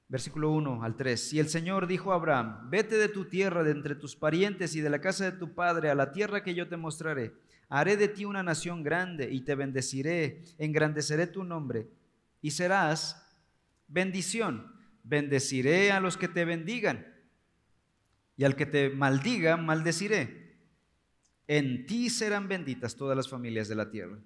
Versículo 0.08 0.50
1 0.52 0.82
al 0.82 0.96
3. 0.96 1.32
Y 1.34 1.40
el 1.40 1.48
Señor 1.48 1.86
dijo 1.86 2.12
a 2.12 2.16
Abraham, 2.16 2.70
vete 2.70 2.96
de 2.96 3.08
tu 3.08 3.24
tierra, 3.24 3.62
de 3.62 3.72
entre 3.72 3.96
tus 3.96 4.14
parientes 4.14 4.74
y 4.74 4.80
de 4.80 4.90
la 4.90 5.00
casa 5.00 5.24
de 5.24 5.36
tu 5.36 5.54
padre, 5.54 5.90
a 5.90 5.94
la 5.94 6.12
tierra 6.12 6.42
que 6.42 6.54
yo 6.54 6.68
te 6.68 6.76
mostraré 6.76 7.34
haré 7.68 7.96
de 7.96 8.08
ti 8.08 8.24
una 8.24 8.42
nación 8.42 8.82
grande 8.82 9.28
y 9.30 9.40
te 9.40 9.54
bendeciré, 9.54 10.42
engrandeceré 10.58 11.26
tu 11.26 11.44
nombre 11.44 11.88
y 12.40 12.52
serás 12.52 13.22
bendición. 13.88 14.74
Bendeciré 15.02 15.92
a 15.92 16.00
los 16.00 16.16
que 16.16 16.26
te 16.26 16.44
bendigan 16.44 17.06
y 18.36 18.44
al 18.44 18.56
que 18.56 18.66
te 18.66 18.90
maldiga, 18.90 19.56
maldeciré. 19.56 20.56
En 21.46 21.86
ti 21.86 22.10
serán 22.10 22.48
benditas 22.48 22.96
todas 22.96 23.16
las 23.16 23.28
familias 23.28 23.68
de 23.68 23.76
la 23.76 23.88
tierra. 23.88 24.18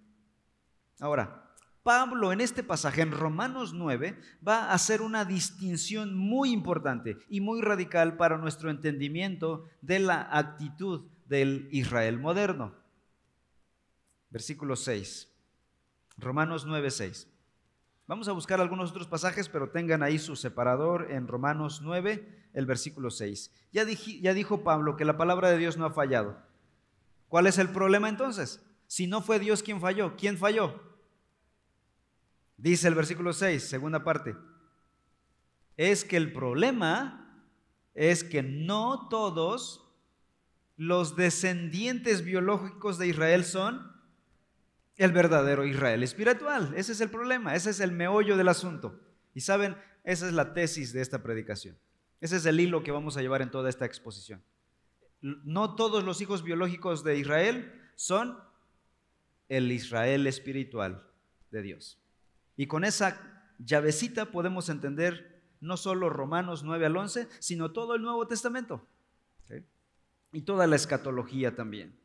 Ahora, 1.00 1.54
Pablo 1.83 2.33
en 2.33 2.40
este 2.40 2.62
pasaje, 2.62 3.02
en 3.02 3.11
Romanos 3.11 3.73
9, 3.73 4.21
va 4.47 4.64
a 4.66 4.75
hacer 4.75 5.02
una 5.02 5.25
distinción 5.25 6.14
muy 6.14 6.52
importante 6.52 7.16
y 7.28 7.40
muy 7.40 7.62
radical 7.62 8.16
para 8.16 8.38
nuestro 8.38 8.71
entendimiento 8.71 9.64
de 9.80 9.99
la 9.99 10.28
actitud 10.30 11.07
del 11.26 11.69
Israel 11.73 12.19
moderno 12.19 12.80
versículo 14.30 14.76
6. 14.76 15.28
Romanos 16.16 16.64
9, 16.66 16.90
6. 16.90 17.28
Vamos 18.07 18.28
a 18.28 18.33
buscar 18.33 18.61
algunos 18.61 18.90
otros 18.90 19.07
pasajes, 19.07 19.49
pero 19.49 19.71
tengan 19.71 20.02
ahí 20.02 20.19
su 20.19 20.35
separador 20.35 21.11
en 21.11 21.28
Romanos 21.28 21.80
9, 21.83 22.50
el 22.54 22.66
versículo 22.66 23.11
6. 23.11 23.52
Ya, 23.73 23.85
ya 23.85 24.35
dijo 24.35 24.64
Pablo 24.64 24.97
que 24.97 25.04
la 25.04 25.16
palabra 25.16 25.50
de 25.50 25.59
Dios 25.59 25.76
no 25.76 25.87
ha 25.87 25.92
fallado. 25.92 26.37
¿Cuál 27.28 27.47
es 27.47 27.59
el 27.59 27.69
problema 27.69 28.09
entonces? 28.09 28.64
Si 28.88 29.07
no 29.07 29.23
fue 29.23 29.38
Dios 29.38 29.62
quien 29.62 29.80
falló, 29.80 30.16
¿quién 30.16 30.37
falló? 30.37 30.89
Dice 32.61 32.88
el 32.88 32.95
versículo 32.95 33.33
6, 33.33 33.62
segunda 33.62 34.05
parte. 34.05 34.37
Es 35.79 36.05
que 36.05 36.19
el 36.19 36.31
problema 36.31 37.43
es 37.95 38.23
que 38.23 38.43
no 38.43 39.09
todos 39.09 39.90
los 40.76 41.17
descendientes 41.17 42.23
biológicos 42.23 42.99
de 42.99 43.07
Israel 43.07 43.45
son 43.45 43.90
el 44.97 45.12
verdadero 45.12 45.64
Israel 45.64 46.02
espiritual. 46.02 46.75
Ese 46.76 46.93
es 46.93 47.00
el 47.00 47.09
problema, 47.09 47.55
ese 47.55 47.71
es 47.71 47.81
el 47.81 47.93
meollo 47.93 48.37
del 48.37 48.49
asunto. 48.49 49.00
Y 49.35 49.40
saben, 49.40 49.75
esa 50.05 50.26
es 50.26 50.35
la 50.35 50.52
tesis 50.52 50.93
de 50.93 51.00
esta 51.00 51.23
predicación. 51.23 51.79
Ese 52.21 52.37
es 52.37 52.45
el 52.45 52.61
hilo 52.61 52.83
que 52.83 52.93
vamos 52.93 53.17
a 53.17 53.23
llevar 53.23 53.40
en 53.40 53.50
toda 53.50 53.71
esta 53.71 53.87
exposición. 53.87 54.43
No 55.23 55.76
todos 55.76 56.05
los 56.05 56.21
hijos 56.21 56.43
biológicos 56.43 57.05
de 57.05 57.17
Israel 57.17 57.73
son 57.97 58.38
el 59.49 59.73
Israel 59.73 60.26
espiritual 60.26 61.07
de 61.50 61.62
Dios. 61.62 62.00
Y 62.61 62.67
con 62.67 62.85
esa 62.85 63.49
llavecita 63.59 64.26
podemos 64.26 64.69
entender 64.69 65.43
no 65.61 65.79
solo 65.79 66.11
Romanos 66.11 66.62
9 66.62 66.85
al 66.85 66.97
11, 66.99 67.29
sino 67.38 67.73
todo 67.73 67.95
el 67.95 68.02
Nuevo 68.02 68.26
Testamento. 68.26 68.87
Y 70.33 70.43
toda 70.43 70.67
la 70.67 70.76
escatología 70.76 71.57
también. 71.57 71.99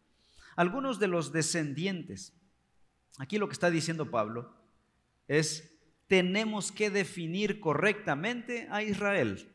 Algunos 0.56 1.00
de 1.00 1.08
los 1.08 1.34
descendientes 1.34 2.34
Aquí 3.18 3.38
lo 3.38 3.48
que 3.48 3.54
está 3.54 3.70
diciendo 3.70 4.12
Pablo 4.12 4.54
es, 5.28 5.72
tenemos 6.08 6.72
que 6.72 6.90
definir 6.90 7.60
correctamente 7.60 8.68
a 8.70 8.84
Israel. 8.84 9.52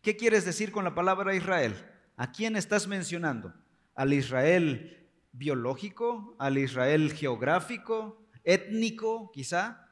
¿Qué 0.00 0.16
quieres 0.16 0.44
decir 0.44 0.70
con 0.70 0.84
la 0.84 0.94
palabra 0.94 1.34
Israel? 1.34 1.74
¿A 2.16 2.30
quién 2.30 2.56
estás 2.56 2.86
mencionando? 2.86 3.52
¿Al 3.94 4.12
Israel 4.12 5.08
biológico? 5.32 6.36
¿Al 6.38 6.58
Israel 6.58 7.12
geográfico? 7.12 8.24
¿Étnico 8.44 9.30
quizá? 9.32 9.88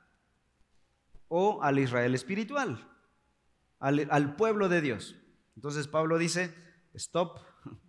¿O 1.33 1.63
al 1.63 1.79
Israel 1.79 2.13
espiritual? 2.17 2.89
Al, 3.79 4.35
pueblo 4.35 4.69
de 4.69 4.81
Dios. 4.81 5.15
Entonces 5.55 5.87
Pablo 5.87 6.19
dice, 6.19 6.53
stop, 6.95 7.39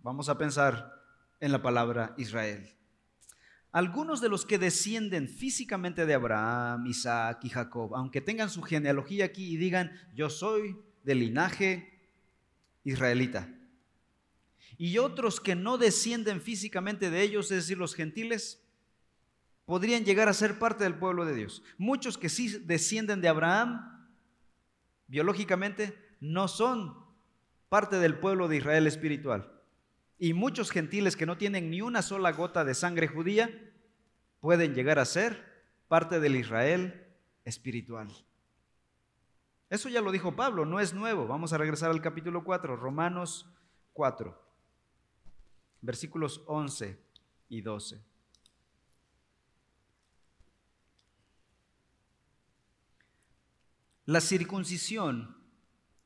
vamos 0.00 0.28
a 0.28 0.38
pensar 0.38 0.94
en 1.40 1.50
la 1.50 1.60
palabra 1.60 2.14
Israel. 2.18 2.72
Algunos 3.72 4.20
de 4.20 4.28
los 4.28 4.46
que 4.46 4.58
descienden 4.58 5.28
físicamente 5.28 6.06
de 6.06 6.14
Abraham, 6.14 6.86
Isaac 6.86 7.40
y 7.42 7.48
Jacob, 7.48 7.96
aunque 7.96 8.20
tengan 8.20 8.48
su 8.48 8.62
genealogía 8.62 9.24
aquí 9.24 9.52
y 9.52 9.56
digan, 9.56 9.90
yo 10.14 10.30
soy 10.30 10.76
del 11.02 11.18
linaje 11.18 12.08
israelita. 12.84 13.48
Y 14.78 14.98
otros 14.98 15.40
que 15.40 15.56
no 15.56 15.78
descienden 15.78 16.40
físicamente 16.40 17.10
de 17.10 17.22
ellos, 17.22 17.50
es 17.50 17.64
decir, 17.64 17.76
los 17.76 17.96
gentiles, 17.96 18.61
podrían 19.64 20.04
llegar 20.04 20.28
a 20.28 20.34
ser 20.34 20.58
parte 20.58 20.84
del 20.84 20.94
pueblo 20.94 21.24
de 21.24 21.34
Dios. 21.34 21.62
Muchos 21.78 22.18
que 22.18 22.28
sí 22.28 22.48
descienden 22.64 23.20
de 23.20 23.28
Abraham, 23.28 24.08
biológicamente, 25.06 25.96
no 26.20 26.48
son 26.48 26.96
parte 27.68 27.96
del 27.96 28.18
pueblo 28.18 28.48
de 28.48 28.56
Israel 28.56 28.86
espiritual. 28.86 29.50
Y 30.18 30.34
muchos 30.34 30.70
gentiles 30.70 31.16
que 31.16 31.26
no 31.26 31.36
tienen 31.36 31.70
ni 31.70 31.82
una 31.82 32.02
sola 32.02 32.32
gota 32.32 32.64
de 32.64 32.74
sangre 32.74 33.08
judía 33.08 33.50
pueden 34.40 34.74
llegar 34.74 34.98
a 34.98 35.04
ser 35.04 35.64
parte 35.88 36.20
del 36.20 36.36
Israel 36.36 37.06
espiritual. 37.44 38.08
Eso 39.70 39.88
ya 39.88 40.02
lo 40.02 40.12
dijo 40.12 40.36
Pablo, 40.36 40.66
no 40.66 40.80
es 40.80 40.92
nuevo. 40.92 41.26
Vamos 41.26 41.52
a 41.52 41.58
regresar 41.58 41.90
al 41.90 42.02
capítulo 42.02 42.44
4, 42.44 42.76
Romanos 42.76 43.48
4, 43.94 44.38
versículos 45.80 46.42
11 46.46 46.98
y 47.48 47.62
12. 47.62 48.11
La 54.04 54.20
circuncisión 54.20 55.36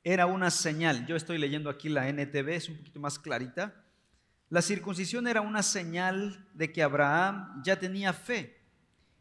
era 0.04 0.26
una 0.26 0.50
señal. 0.50 1.06
Yo 1.06 1.16
estoy 1.16 1.38
leyendo 1.38 1.70
aquí 1.70 1.88
la 1.88 2.08
NTV, 2.08 2.48
es 2.50 2.68
un 2.68 2.76
poquito 2.76 3.00
más 3.00 3.18
clarita. 3.18 3.84
La 4.50 4.60
circuncisión 4.60 5.26
era 5.26 5.40
una 5.40 5.62
señal 5.62 6.46
de 6.52 6.72
que 6.72 6.82
Abraham 6.82 7.62
ya 7.64 7.78
tenía 7.78 8.12
fe 8.12 8.62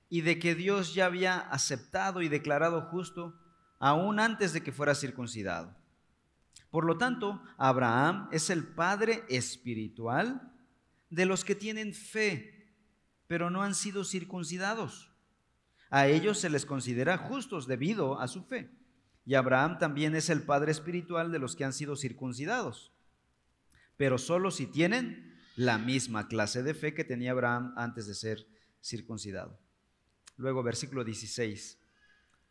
y 0.10 0.22
de 0.22 0.38
que 0.40 0.56
Dios 0.56 0.94
ya 0.94 1.06
había 1.06 1.40
aceptado 1.40 2.22
y 2.22 2.28
declarado 2.28 2.82
justo 2.82 3.40
aún 3.80 4.20
antes 4.20 4.54
de 4.54 4.62
que 4.62 4.72
fuera 4.72 4.94
circuncidado. 4.94 5.76
Por 6.70 6.86
lo 6.86 6.98
tanto, 6.98 7.42
Abraham 7.58 8.28
es 8.32 8.50
el 8.50 8.68
padre 8.68 9.24
espiritual 9.30 10.54
de 11.10 11.26
los 11.26 11.46
que 11.46 11.56
tienen 11.56 11.94
fe, 11.94 12.76
pero 13.28 13.50
no 13.50 13.64
han 13.64 13.74
sido 13.74 14.04
circuncidados. 14.04 15.15
A 15.90 16.08
ellos 16.08 16.40
se 16.40 16.50
les 16.50 16.66
considera 16.66 17.18
justos 17.18 17.68
debido 17.68 18.20
a 18.20 18.28
su 18.28 18.44
fe. 18.44 18.70
Y 19.26 19.36
Abraham 19.36 19.80
también 19.80 20.16
es 20.16 20.30
el 20.30 20.44
padre 20.44 20.72
espiritual 20.72 21.32
de 21.32 21.40
los 21.40 21.56
que 21.56 21.66
han 21.66 21.74
sido 21.74 21.96
circuncidados, 21.96 22.92
pero 23.98 24.18
solo 24.18 24.52
si 24.52 24.68
tienen 24.68 25.36
la 25.56 25.78
misma 25.78 26.28
clase 26.28 26.62
de 26.62 26.74
fe 26.74 26.94
que 26.94 27.04
tenía 27.04 27.32
Abraham 27.32 27.74
antes 27.76 28.06
de 28.06 28.14
ser 28.14 28.46
circuncidado. 28.84 29.60
Luego 30.38 30.62
versículo 30.64 31.04
16, 31.04 31.80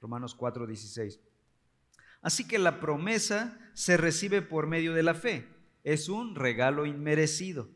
Romanos 0.01 0.35
4, 0.35 0.67
16. 0.67 1.21
Así 2.23 2.49
que 2.49 2.59
la 2.59 2.81
promesa 2.81 3.59
se 3.75 3.97
recibe 3.97 4.43
por 4.43 4.67
medio 4.67 4.95
de 4.95 5.03
la 5.03 5.15
fe. 5.15 5.47
Es 5.85 6.09
un 6.09 6.35
regalo 6.35 6.87
inmerecido. 6.87 7.69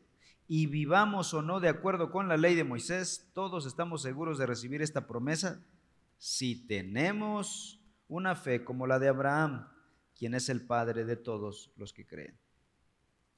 Y 0.49 0.67
vivamos 0.67 1.35
o 1.35 1.43
no 1.43 1.61
de 1.61 1.69
acuerdo 1.69 2.11
con 2.11 2.27
la 2.27 2.37
ley 2.37 2.55
de 2.55 2.65
Moisés, 2.65 3.31
todos 3.35 3.67
estamos 3.67 4.03
seguros 4.03 4.39
de 4.39 4.47
recibir 4.47 4.83
esta 4.83 5.07
promesa 5.07 5.63
si 6.17 6.67
tenemos 6.67 7.81
una 8.09 8.35
fe 8.35 8.65
como 8.65 8.87
la 8.87 8.99
de 8.99 9.09
Abraham, 9.09 9.69
quien 10.17 10.35
es 10.35 10.49
el 10.49 10.67
padre 10.67 11.05
de 11.05 11.17
todos 11.17 11.71
los 11.77 11.93
que 11.93 12.07
creen. 12.07 12.37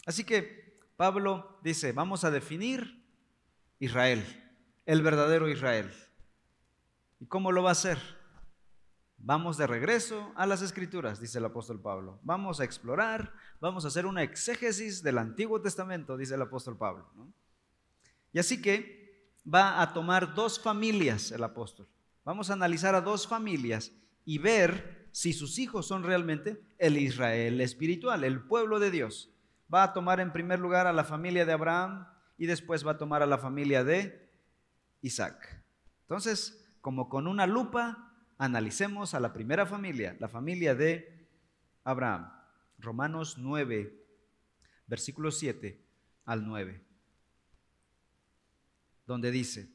Así 0.06 0.24
que 0.24 0.80
Pablo 0.96 1.58
dice, 1.62 1.92
vamos 1.92 2.24
a 2.24 2.30
definir 2.30 3.04
Israel, 3.80 4.24
el 4.86 5.02
verdadero 5.02 5.48
Israel. 5.48 5.90
¿Y 7.18 7.26
cómo 7.26 7.52
lo 7.52 7.62
va 7.62 7.70
a 7.70 7.72
hacer? 7.72 7.98
Vamos 9.22 9.58
de 9.58 9.66
regreso 9.66 10.32
a 10.34 10.46
las 10.46 10.62
escrituras, 10.62 11.20
dice 11.20 11.38
el 11.38 11.44
apóstol 11.44 11.80
Pablo. 11.80 12.18
Vamos 12.22 12.58
a 12.58 12.64
explorar, 12.64 13.34
vamos 13.60 13.84
a 13.84 13.88
hacer 13.88 14.06
una 14.06 14.22
exégesis 14.22 15.02
del 15.02 15.18
Antiguo 15.18 15.60
Testamento, 15.60 16.16
dice 16.16 16.34
el 16.34 16.42
apóstol 16.42 16.78
Pablo. 16.78 17.06
Y 18.32 18.38
así 18.38 18.62
que 18.62 19.34
va 19.52 19.82
a 19.82 19.92
tomar 19.92 20.34
dos 20.34 20.58
familias 20.58 21.32
el 21.32 21.44
apóstol. 21.44 21.86
Vamos 22.24 22.48
a 22.48 22.54
analizar 22.54 22.94
a 22.94 23.02
dos 23.02 23.26
familias 23.26 23.92
y 24.24 24.38
ver 24.38 25.08
si 25.12 25.34
sus 25.34 25.58
hijos 25.58 25.86
son 25.86 26.02
realmente 26.02 26.62
el 26.78 26.96
Israel 26.96 27.60
espiritual, 27.60 28.24
el 28.24 28.40
pueblo 28.40 28.78
de 28.78 28.90
Dios. 28.90 29.30
Va 29.72 29.82
a 29.82 29.92
tomar 29.92 30.20
en 30.20 30.32
primer 30.32 30.60
lugar 30.60 30.86
a 30.86 30.92
la 30.92 31.04
familia 31.04 31.44
de 31.44 31.52
Abraham 31.52 32.06
y 32.38 32.46
después 32.46 32.86
va 32.86 32.92
a 32.92 32.98
tomar 32.98 33.22
a 33.22 33.26
la 33.26 33.38
familia 33.38 33.84
de 33.84 34.30
Isaac. 35.02 35.62
Entonces, 36.02 36.66
como 36.80 37.08
con 37.08 37.26
una 37.26 37.46
lupa, 37.46 38.09
analicemos 38.40 39.12
a 39.12 39.20
la 39.20 39.34
primera 39.34 39.66
familia, 39.66 40.16
la 40.18 40.26
familia 40.26 40.74
de 40.74 41.28
Abraham. 41.84 42.32
Romanos 42.78 43.36
9, 43.36 44.02
versículo 44.86 45.30
7 45.30 45.78
al 46.24 46.46
9, 46.46 46.82
donde 49.06 49.30
dice, 49.30 49.68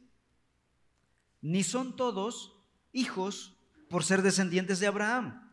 ni 1.41 1.62
son 1.62 1.95
todos 1.95 2.60
hijos 2.91 3.55
por 3.88 4.03
ser 4.03 4.24
descendientes 4.24 4.79
de 4.79 4.88
Abraham, 4.88 5.48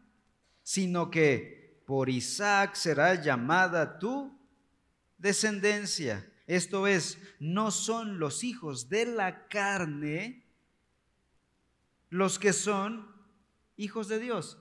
sino 0.62 1.11
que 1.11 1.83
por 1.87 2.09
Isaac 2.09 2.76
será 2.76 3.21
llamada 3.23 3.99
tu 3.99 4.40
descendencia. 5.19 6.26
Esto 6.47 6.87
es, 6.87 7.19
no 7.38 7.73
son 7.73 8.19
los 8.19 8.42
hijos 8.42 8.88
de 8.88 9.04
la 9.04 9.49
carne, 9.49 10.47
los 12.12 12.38
que 12.38 12.52
son 12.52 13.11
hijos 13.75 14.07
de 14.07 14.19
Dios. 14.19 14.59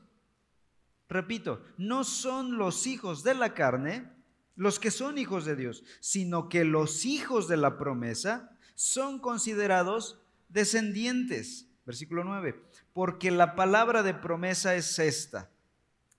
Repito, 1.10 1.62
no 1.78 2.06
son 2.06 2.58
los 2.58 2.88
hijos 2.88 3.24
de 3.24 3.34
la 3.34 3.54
carne 3.54 4.10
los 4.56 4.80
que 4.80 4.90
son 4.90 5.18
hijos 5.18 5.44
de 5.44 5.58
Dios, 5.58 5.84
sino 6.00 6.48
que 6.48 6.64
los 6.64 7.04
hijos 7.04 7.50
de 7.50 7.58
la 7.58 7.78
promesa 7.78 8.58
son 8.74 9.20
considerados 9.20 10.22
descendientes. 10.48 11.68
Versículo 11.86 12.24
9, 12.24 12.58
porque 12.94 13.32
la 13.32 13.56
palabra 13.56 14.02
de 14.02 14.14
promesa 14.14 14.76
es 14.76 14.98
esta, 14.98 15.50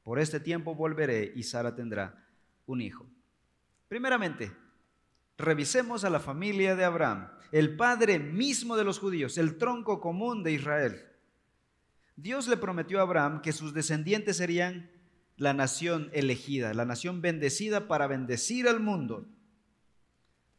por 0.03 0.19
este 0.19 0.39
tiempo 0.39 0.75
volveré 0.75 1.33
y 1.35 1.45
Sara 1.45 1.75
tendrá 1.75 2.29
un 2.67 2.83
hijo. 2.83 3.07
Primeramente, 3.89 4.53
revisemos 5.39 6.05
a 6.05 6.11
la 6.11 6.21
familia 6.21 6.77
de 6.77 6.85
Abraham, 6.85 7.31
el 7.53 7.75
padre 7.75 8.19
mismo 8.19 8.77
de 8.77 8.85
los 8.85 8.99
judíos, 8.99 9.39
el 9.39 9.57
tronco 9.57 9.99
común 9.99 10.43
de 10.43 10.53
Israel. 10.53 11.09
Dios 12.23 12.47
le 12.47 12.57
prometió 12.57 13.01
a 13.01 13.03
Abraham 13.03 13.43
que 13.43 13.53
sus 13.53 13.75
descendientes 13.75 14.37
serían 14.37 14.89
la 15.37 15.55
nación 15.55 16.09
elegida, 16.13 16.73
la 16.73 16.85
nación 16.85 17.21
bendecida 17.21 17.89
para 17.89 18.07
bendecir 18.07 18.69
al 18.69 18.79
mundo. 18.79 19.27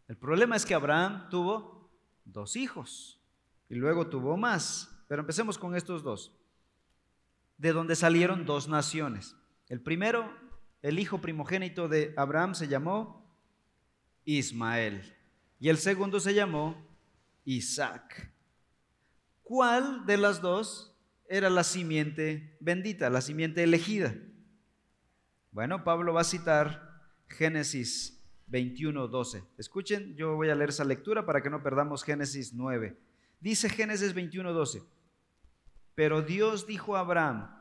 El 0.10 0.18
problema 0.18 0.58
es 0.58 0.66
que 0.66 0.74
Abraham 0.74 1.30
tuvo 1.30 1.90
dos 2.26 2.58
hijos 2.58 3.22
y 3.70 3.76
luego 3.76 4.08
tuvo 4.08 4.36
más, 4.36 4.94
pero 5.08 5.22
empecemos 5.22 5.58
con 5.58 5.74
estos 5.74 6.04
dos, 6.04 6.38
de 7.58 7.72
donde 7.72 7.96
salieron 7.96 8.46
dos 8.46 8.68
naciones. 8.68 9.38
El 9.70 9.80
primero, 9.80 10.30
el 10.82 11.00
hijo 11.00 11.22
primogénito 11.22 11.88
de 11.88 12.14
Abraham 12.18 12.56
se 12.56 12.68
llamó 12.68 13.38
Ismael 14.26 15.16
y 15.62 15.70
el 15.70 15.78
segundo 15.78 16.20
se 16.20 16.34
llamó 16.34 16.76
Isaac. 17.46 18.34
¿Cuál 19.44 20.06
de 20.06 20.18
las 20.18 20.42
dos 20.42 20.93
era 21.28 21.50
la 21.50 21.64
simiente 21.64 22.58
bendita, 22.60 23.10
la 23.10 23.22
simiente 23.22 23.64
elegida. 23.64 24.14
Bueno, 25.52 25.84
Pablo 25.84 26.14
va 26.14 26.22
a 26.22 26.26
citar 26.26 27.02
Génesis 27.28 28.24
21, 28.48 29.08
12. 29.08 29.44
Escuchen, 29.58 30.16
yo 30.16 30.36
voy 30.36 30.50
a 30.50 30.56
leer 30.56 30.70
esa 30.70 30.84
lectura 30.84 31.26
para 31.26 31.42
que 31.42 31.50
no 31.50 31.64
perdamos 31.64 32.04
Génesis 32.04 32.54
9. 32.54 32.98
Dice 33.40 33.70
Génesis 33.70 34.14
21, 34.14 34.54
12. 34.54 34.84
Pero 35.96 36.22
Dios 36.22 36.66
dijo 36.66 36.96
a 36.96 37.02
Abraham, 37.02 37.56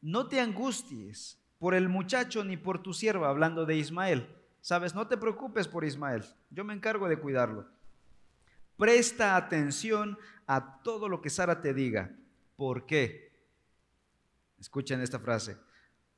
no 0.00 0.28
te 0.28 0.40
angusties 0.40 1.38
por 1.58 1.74
el 1.74 1.88
muchacho 1.88 2.42
ni 2.44 2.56
por 2.56 2.82
tu 2.82 2.94
sierva, 2.94 3.28
hablando 3.28 3.66
de 3.66 3.76
Ismael. 3.76 4.28
Sabes, 4.62 4.94
no 4.94 5.06
te 5.08 5.16
preocupes 5.16 5.68
por 5.68 5.84
Ismael, 5.84 6.24
yo 6.50 6.64
me 6.64 6.74
encargo 6.74 7.08
de 7.08 7.18
cuidarlo. 7.18 7.68
Presta 8.76 9.36
atención 9.36 10.18
a 10.46 10.82
todo 10.82 11.08
lo 11.08 11.20
que 11.20 11.28
Sara 11.28 11.60
te 11.60 11.74
diga 11.74 12.16
¿Por 12.60 12.84
qué? 12.84 13.32
Escuchen 14.58 15.00
esta 15.00 15.18
frase. 15.18 15.56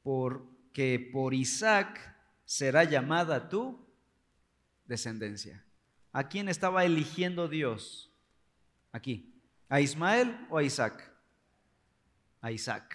Porque 0.02 0.98
por 1.12 1.34
Isaac 1.34 2.16
será 2.44 2.82
llamada 2.82 3.48
tu 3.48 3.86
descendencia. 4.84 5.64
¿A 6.10 6.28
quién 6.28 6.48
estaba 6.48 6.84
eligiendo 6.84 7.46
Dios? 7.46 8.12
Aquí. 8.90 9.40
¿A 9.68 9.80
Ismael 9.80 10.36
o 10.50 10.58
a 10.58 10.64
Isaac? 10.64 11.14
A 12.40 12.50
Isaac. 12.50 12.92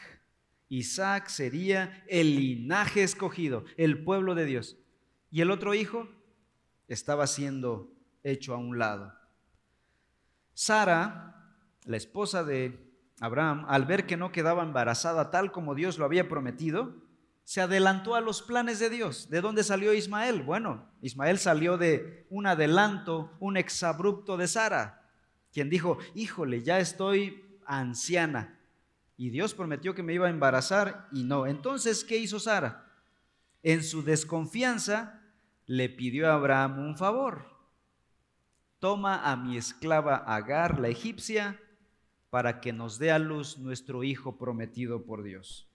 Isaac 0.68 1.30
sería 1.30 2.04
el 2.10 2.36
linaje 2.36 3.02
escogido, 3.02 3.64
el 3.78 4.04
pueblo 4.04 4.36
de 4.36 4.44
Dios. 4.44 4.76
Y 5.32 5.40
el 5.40 5.52
otro 5.52 5.74
hijo 5.74 6.10
estaba 6.90 7.28
siendo 7.28 7.96
hecho 8.24 8.54
a 8.54 8.58
un 8.58 8.78
lado. 8.78 9.18
Sara, 10.54 11.56
la 11.86 11.96
esposa 11.96 12.44
de 12.44 12.87
Abraham, 13.20 13.66
al 13.68 13.86
ver 13.86 14.06
que 14.06 14.18
no 14.18 14.32
quedaba 14.32 14.64
embarazada 14.64 15.32
tal 15.32 15.52
como 15.52 15.76
Dios 15.76 15.98
lo 15.98 16.06
había 16.06 16.30
prometido, 16.30 16.96
se 17.44 17.62
adelantó 17.62 18.16
a 18.16 18.22
los 18.22 18.42
planes 18.42 18.80
de 18.80 18.90
Dios. 18.90 19.30
¿De 19.30 19.42
dónde 19.42 19.64
salió 19.64 19.94
Ismael? 19.94 20.44
Bueno, 20.44 20.86
Ismael 21.02 21.40
salió 21.40 21.78
de 21.78 22.28
un 22.30 22.46
adelanto, 22.46 23.32
un 23.40 23.58
exabrupto 23.58 24.36
de 24.38 24.48
Sara, 24.48 25.10
quien 25.54 25.70
dijo, 25.70 25.98
híjole, 26.14 26.62
ya 26.62 26.80
estoy 26.80 27.60
anciana. 27.66 28.60
Y 29.16 29.30
Dios 29.30 29.54
prometió 29.54 29.96
que 29.96 30.04
me 30.04 30.14
iba 30.14 30.28
a 30.28 30.30
embarazar 30.30 31.08
y 31.12 31.24
no. 31.24 31.48
Entonces, 31.48 32.04
¿qué 32.04 32.18
hizo 32.18 32.40
Sara? 32.40 32.86
En 33.64 33.84
su 33.84 34.04
desconfianza, 34.04 35.22
le 35.66 35.90
pidió 35.90 36.30
a 36.30 36.36
Abraham 36.36 36.80
un 36.80 36.98
favor. 36.98 37.46
Toma 38.80 39.32
a 39.32 39.36
mi 39.36 39.58
esclava 39.58 40.18
Agar, 40.18 40.80
la 40.80 40.90
egipcia, 40.90 41.60
para 42.38 42.62
que 42.62 42.72
nos 42.72 43.00
dé 43.00 43.10
a 43.10 43.18
luz 43.18 43.58
nuestro 43.58 44.04
hijo 44.04 44.38
prometido 44.38 45.08
por 45.08 45.24
Dios. 45.24 45.68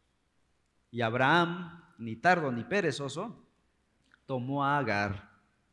Y 0.92 1.00
Abraham, 1.00 1.82
ni 1.98 2.14
tardo 2.14 2.52
ni 2.52 2.62
perezoso, 2.62 3.44
tomó 4.26 4.64
a 4.64 4.78
Agar 4.78 5.28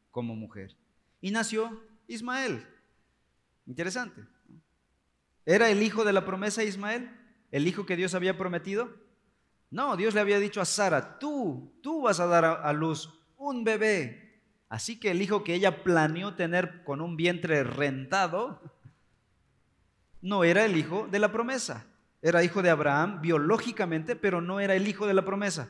como 0.09 0.35
mujer. 0.35 0.75
Y 1.21 1.29
nació 1.29 1.79
Ismael. 2.07 2.65
Interesante. 3.67 4.25
¿Era 5.45 5.69
el 5.69 5.83
hijo 5.83 6.03
de 6.03 6.11
la 6.11 6.25
promesa 6.25 6.63
Ismael? 6.63 7.15
¿El 7.51 7.67
hijo 7.67 7.85
que 7.85 7.95
Dios 7.95 8.15
había 8.15 8.35
prometido? 8.35 8.89
No, 9.69 9.95
Dios 9.95 10.15
le 10.15 10.21
había 10.21 10.39
dicho 10.39 10.59
a 10.59 10.65
Sara, 10.65 11.19
tú, 11.19 11.71
tú 11.83 12.01
vas 12.01 12.19
a 12.19 12.25
dar 12.25 12.45
a 12.45 12.73
luz 12.73 13.13
un 13.37 13.63
bebé. 13.63 14.41
Así 14.69 14.99
que 14.99 15.11
el 15.11 15.21
hijo 15.21 15.43
que 15.43 15.53
ella 15.53 15.83
planeó 15.83 16.33
tener 16.33 16.83
con 16.83 16.99
un 16.99 17.15
vientre 17.15 17.63
rentado, 17.63 18.78
no 20.21 20.43
era 20.43 20.65
el 20.65 20.77
hijo 20.77 21.07
de 21.07 21.19
la 21.19 21.31
promesa. 21.31 21.85
Era 22.21 22.43
hijo 22.43 22.61
de 22.61 22.69
Abraham 22.69 23.21
biológicamente, 23.21 24.15
pero 24.15 24.41
no 24.41 24.59
era 24.59 24.75
el 24.75 24.87
hijo 24.87 25.07
de 25.07 25.13
la 25.13 25.23
promesa. 25.23 25.69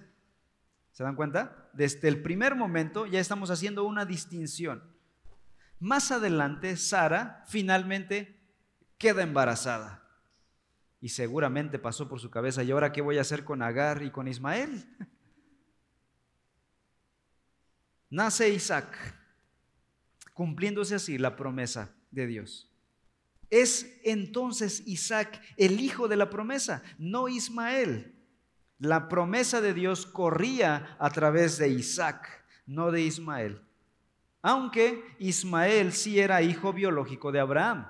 ¿Se 0.91 1.03
dan 1.03 1.15
cuenta? 1.15 1.69
Desde 1.73 2.07
el 2.07 2.21
primer 2.21 2.55
momento 2.55 3.05
ya 3.05 3.19
estamos 3.19 3.51
haciendo 3.51 3.83
una 3.83 4.05
distinción. 4.05 4.83
Más 5.79 6.11
adelante, 6.11 6.75
Sara 6.75 7.43
finalmente 7.47 8.39
queda 8.97 9.23
embarazada. 9.23 10.03
Y 11.01 11.09
seguramente 11.09 11.79
pasó 11.79 12.09
por 12.09 12.19
su 12.19 12.29
cabeza, 12.29 12.63
¿y 12.63 12.71
ahora 12.71 12.91
qué 12.91 13.01
voy 13.01 13.17
a 13.17 13.21
hacer 13.21 13.45
con 13.45 13.61
Agar 13.61 14.01
y 14.01 14.11
con 14.11 14.27
Ismael? 14.27 14.85
Nace 18.09 18.49
Isaac, 18.49 19.15
cumpliéndose 20.33 20.95
así 20.95 21.17
la 21.17 21.37
promesa 21.37 21.95
de 22.11 22.27
Dios. 22.27 22.68
Es 23.49 23.99
entonces 24.03 24.83
Isaac 24.85 25.41
el 25.57 25.79
hijo 25.79 26.07
de 26.07 26.15
la 26.15 26.29
promesa, 26.29 26.83
no 26.97 27.27
Ismael. 27.27 28.15
La 28.77 29.09
promesa 29.09 29.59
de 29.59 29.73
Dios 29.73 30.05
corría 30.05 30.95
a 30.99 31.09
través 31.09 31.57
de 31.57 31.69
Isaac, 31.69 32.45
no 32.65 32.91
de 32.91 33.01
Ismael. 33.01 33.61
Aunque 34.41 35.03
Ismael 35.19 35.91
sí 35.91 36.19
era 36.19 36.41
hijo 36.41 36.71
biológico 36.71 37.31
de 37.31 37.39
Abraham, 37.39 37.87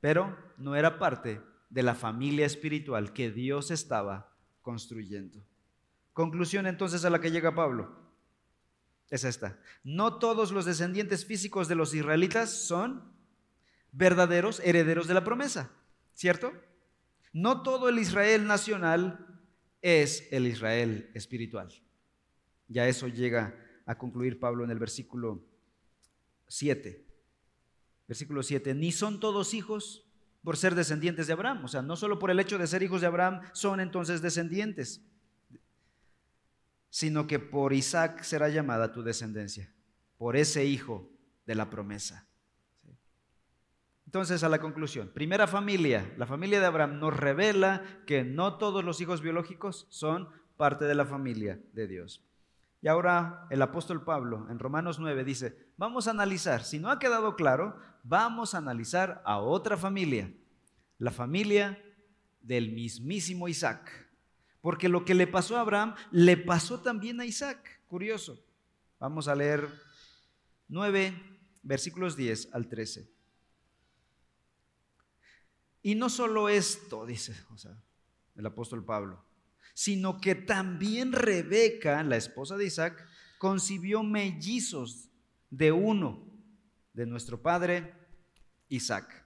pero 0.00 0.36
no 0.58 0.74
era 0.74 0.98
parte 0.98 1.40
de 1.68 1.82
la 1.82 1.94
familia 1.94 2.46
espiritual 2.46 3.12
que 3.12 3.30
Dios 3.30 3.70
estaba 3.70 4.34
construyendo. 4.60 5.44
Conclusión 6.12 6.66
entonces 6.66 7.04
a 7.04 7.10
la 7.10 7.20
que 7.20 7.30
llega 7.30 7.54
Pablo 7.54 7.96
es 9.08 9.24
esta. 9.24 9.58
No 9.84 10.18
todos 10.18 10.50
los 10.52 10.64
descendientes 10.64 11.24
físicos 11.24 11.68
de 11.68 11.74
los 11.74 11.94
israelitas 11.94 12.50
son 12.50 13.19
verdaderos 13.92 14.60
herederos 14.60 15.06
de 15.06 15.14
la 15.14 15.24
promesa, 15.24 15.70
¿cierto? 16.14 16.52
No 17.32 17.62
todo 17.62 17.88
el 17.88 17.98
Israel 17.98 18.46
nacional 18.46 19.26
es 19.82 20.28
el 20.30 20.46
Israel 20.46 21.10
espiritual. 21.14 21.72
Ya 22.68 22.86
eso 22.86 23.08
llega 23.08 23.54
a 23.86 23.98
concluir 23.98 24.38
Pablo 24.38 24.64
en 24.64 24.70
el 24.70 24.78
versículo 24.78 25.44
7. 26.48 27.04
Versículo 28.06 28.42
7, 28.42 28.74
ni 28.74 28.92
son 28.92 29.20
todos 29.20 29.54
hijos 29.54 30.04
por 30.42 30.56
ser 30.56 30.74
descendientes 30.74 31.26
de 31.26 31.32
Abraham. 31.32 31.64
O 31.64 31.68
sea, 31.68 31.82
no 31.82 31.96
solo 31.96 32.18
por 32.18 32.30
el 32.30 32.40
hecho 32.40 32.58
de 32.58 32.66
ser 32.66 32.82
hijos 32.82 33.00
de 33.00 33.06
Abraham 33.06 33.40
son 33.52 33.80
entonces 33.80 34.22
descendientes, 34.22 35.02
sino 36.88 37.26
que 37.26 37.38
por 37.38 37.72
Isaac 37.72 38.22
será 38.22 38.48
llamada 38.48 38.92
tu 38.92 39.02
descendencia, 39.02 39.72
por 40.18 40.36
ese 40.36 40.64
hijo 40.64 41.08
de 41.46 41.54
la 41.54 41.70
promesa. 41.70 42.26
Entonces, 44.10 44.42
a 44.42 44.48
la 44.48 44.58
conclusión, 44.58 45.08
primera 45.14 45.46
familia, 45.46 46.12
la 46.16 46.26
familia 46.26 46.58
de 46.58 46.66
Abraham 46.66 46.98
nos 46.98 47.16
revela 47.16 47.84
que 48.08 48.24
no 48.24 48.58
todos 48.58 48.84
los 48.84 49.00
hijos 49.00 49.20
biológicos 49.20 49.86
son 49.88 50.28
parte 50.56 50.86
de 50.86 50.96
la 50.96 51.06
familia 51.06 51.60
de 51.74 51.86
Dios. 51.86 52.26
Y 52.82 52.88
ahora 52.88 53.46
el 53.50 53.62
apóstol 53.62 54.02
Pablo 54.02 54.48
en 54.50 54.58
Romanos 54.58 54.98
9 54.98 55.22
dice, 55.22 55.56
vamos 55.76 56.08
a 56.08 56.10
analizar, 56.10 56.64
si 56.64 56.80
no 56.80 56.90
ha 56.90 56.98
quedado 56.98 57.36
claro, 57.36 57.78
vamos 58.02 58.52
a 58.52 58.58
analizar 58.58 59.22
a 59.24 59.38
otra 59.38 59.76
familia, 59.76 60.34
la 60.98 61.12
familia 61.12 61.80
del 62.40 62.72
mismísimo 62.72 63.46
Isaac. 63.46 64.08
Porque 64.60 64.88
lo 64.88 65.04
que 65.04 65.14
le 65.14 65.28
pasó 65.28 65.56
a 65.56 65.60
Abraham 65.60 65.94
le 66.10 66.36
pasó 66.36 66.80
también 66.80 67.20
a 67.20 67.26
Isaac. 67.26 67.80
Curioso. 67.86 68.44
Vamos 68.98 69.28
a 69.28 69.36
leer 69.36 69.68
9 70.66 71.14
versículos 71.62 72.16
10 72.16 72.48
al 72.52 72.66
13. 72.66 73.19
Y 75.82 75.94
no 75.94 76.10
solo 76.10 76.48
esto, 76.48 77.06
dice 77.06 77.34
el 78.36 78.46
apóstol 78.46 78.84
Pablo, 78.84 79.24
sino 79.74 80.20
que 80.20 80.34
también 80.34 81.12
Rebeca, 81.12 82.02
la 82.02 82.16
esposa 82.16 82.56
de 82.56 82.66
Isaac, 82.66 83.06
concibió 83.38 84.02
mellizos 84.02 85.08
de 85.48 85.72
uno, 85.72 86.26
de 86.92 87.06
nuestro 87.06 87.40
padre 87.40 87.94
Isaac. 88.68 89.24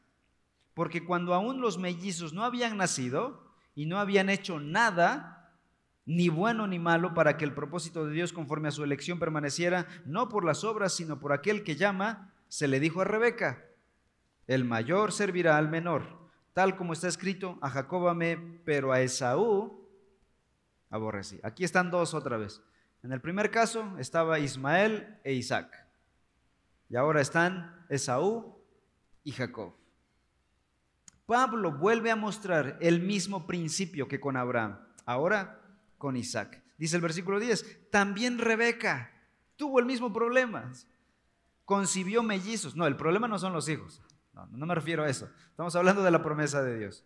Porque 0.75 1.05
cuando 1.05 1.35
aún 1.35 1.61
los 1.61 1.79
mellizos 1.79 2.33
no 2.33 2.45
habían 2.45 2.77
nacido 2.77 3.53
y 3.75 3.87
no 3.87 3.99
habían 3.99 4.29
hecho 4.29 4.61
nada, 4.61 5.53
ni 6.07 6.29
bueno 6.29 6.67
ni 6.67 6.79
malo, 6.79 7.15
para 7.15 7.37
que 7.37 7.45
el 7.45 7.55
propósito 7.55 8.07
de 8.07 8.13
Dios 8.13 8.33
conforme 8.33 8.69
a 8.69 8.73
su 8.73 8.85
elección 8.85 9.19
permaneciera, 9.19 9.87
no 10.05 10.29
por 10.29 10.45
las 10.45 10.63
obras, 10.63 10.95
sino 10.95 11.19
por 11.19 11.33
aquel 11.33 11.65
que 11.65 11.77
llama, 11.77 12.33
se 12.49 12.69
le 12.69 12.79
dijo 12.79 13.01
a 13.01 13.05
Rebeca, 13.05 13.65
el 14.47 14.65
mayor 14.65 15.13
servirá 15.13 15.57
al 15.57 15.69
menor 15.69 16.24
tal 16.55 16.77
como 16.77 16.93
está 16.93 17.09
escrito, 17.09 17.59
a 17.61 17.69
Jacob 17.69 18.09
amé, 18.09 18.39
pero 18.65 18.93
a 18.93 19.01
Esaú 19.01 19.87
aborrecí. 20.89 21.41
Aquí 21.43 21.65
están 21.65 21.91
dos 21.91 22.15
otra 22.15 22.39
vez. 22.39 22.63
En 23.03 23.13
el 23.13 23.21
primer 23.21 23.51
caso 23.51 23.93
estaba 23.99 24.39
Ismael 24.39 25.19
e 25.25 25.35
Isaac. 25.35 25.87
Y 26.89 26.97
ahora 26.97 27.21
están 27.21 27.85
Esaú 27.91 28.57
y 29.25 29.33
Jacob. 29.33 29.75
Pablo 31.27 31.73
vuelve 31.73 32.11
a 32.11 32.17
mostrar 32.17 32.79
el 32.81 33.01
mismo 33.01 33.47
principio 33.47 34.09
que 34.09 34.21
con 34.21 34.37
Abraham, 34.37 34.79
ahora 35.07 35.61
con 35.99 36.17
Isaac. 36.17 36.63
Dice 36.79 36.97
el 36.97 37.03
versículo 37.03 37.41
10, 37.41 37.91
también 37.91 38.39
Rebeca 38.39 39.11
tuvo 39.57 39.81
el 39.81 39.87
mismo 39.87 40.13
problema. 40.13 40.71
Concibió 41.65 42.23
mellizos. 42.23 42.77
No, 42.77 42.87
el 42.87 42.97
problema 42.97 43.27
no 43.27 43.39
son 43.39 43.53
los 43.53 43.69
hijos. 43.69 44.03
No, 44.35 44.47
no 44.47 44.67
me 44.67 44.75
refiero 44.75 45.05
a 45.05 45.09
eso. 45.09 45.31
Estamos 45.51 45.75
hablando 45.77 46.03
de 46.03 46.11
la 46.11 46.23
promesa 46.23 46.63
de 46.63 46.79
Dios. 46.79 47.05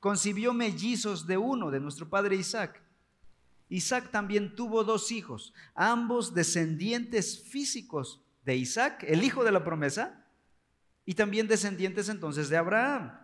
Concibió 0.00 0.52
mellizos 0.52 1.26
de 1.26 1.38
uno, 1.38 1.70
de 1.70 1.80
nuestro 1.80 2.08
padre 2.08 2.36
Isaac. 2.36 2.82
Isaac 3.68 4.10
también 4.10 4.54
tuvo 4.54 4.84
dos 4.84 5.10
hijos, 5.10 5.54
ambos 5.74 6.34
descendientes 6.34 7.42
físicos 7.48 8.22
de 8.44 8.56
Isaac, 8.56 9.04
el 9.08 9.22
hijo 9.24 9.42
de 9.44 9.52
la 9.52 9.64
promesa, 9.64 10.26
y 11.06 11.14
también 11.14 11.48
descendientes 11.48 12.08
entonces 12.08 12.48
de 12.48 12.56
Abraham. 12.56 13.18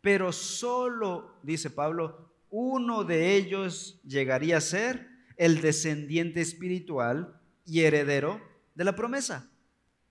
Pero 0.00 0.32
solo, 0.32 1.38
dice 1.42 1.70
Pablo, 1.70 2.32
uno 2.50 3.04
de 3.04 3.36
ellos 3.36 4.00
llegaría 4.04 4.58
a 4.58 4.62
ser 4.62 5.08
el 5.36 5.60
descendiente 5.60 6.40
espiritual 6.40 7.40
y 7.64 7.80
heredero 7.80 8.40
de 8.74 8.84
la 8.84 8.96
promesa. 8.96 9.50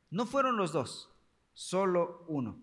No 0.10 0.26
fueron 0.26 0.58
los 0.58 0.72
dos 0.72 1.10
solo 1.60 2.24
uno. 2.30 2.58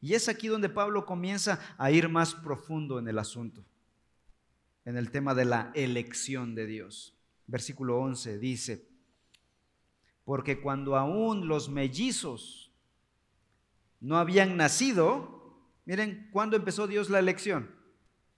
Y 0.00 0.14
es 0.14 0.28
aquí 0.28 0.48
donde 0.48 0.68
Pablo 0.68 1.06
comienza 1.06 1.60
a 1.78 1.92
ir 1.92 2.08
más 2.08 2.34
profundo 2.34 2.98
en 2.98 3.06
el 3.06 3.20
asunto, 3.20 3.64
en 4.84 4.96
el 4.96 5.12
tema 5.12 5.36
de 5.36 5.44
la 5.44 5.70
elección 5.76 6.56
de 6.56 6.66
Dios. 6.66 7.16
Versículo 7.46 8.00
11 8.00 8.38
dice, 8.38 8.88
porque 10.24 10.60
cuando 10.60 10.96
aún 10.96 11.46
los 11.46 11.68
mellizos 11.68 12.72
no 14.00 14.18
habían 14.18 14.56
nacido, 14.56 15.56
miren, 15.84 16.28
¿cuándo 16.32 16.56
empezó 16.56 16.88
Dios 16.88 17.08
la 17.08 17.20
elección? 17.20 17.70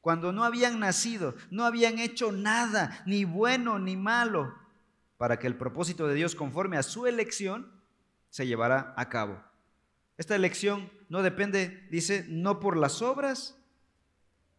Cuando 0.03 0.31
no 0.31 0.45
habían 0.45 0.79
nacido, 0.79 1.37
no 1.51 1.65
habían 1.65 1.99
hecho 1.99 2.33
nada, 2.33 3.03
ni 3.07 3.25
bueno 3.25 3.79
ni 3.79 3.97
malo, 3.97 4.55
para 5.17 5.39
que 5.39 5.47
el 5.47 5.57
propósito 5.57 6.07
de 6.07 6.15
Dios 6.17 6.35
conforme 6.35 6.77
a 6.77 6.83
su 6.83 7.07
elección 7.07 7.81
se 8.29 8.47
llevara 8.47 8.93
a 8.99 9.09
cabo. 9.09 9.52
Esta 10.23 10.37
elección 10.37 10.89
no 11.09 11.21
depende, 11.25 11.85
dice, 11.91 12.25
no 12.29 12.61
por 12.61 12.77
las 12.77 13.03
obras, 13.03 13.59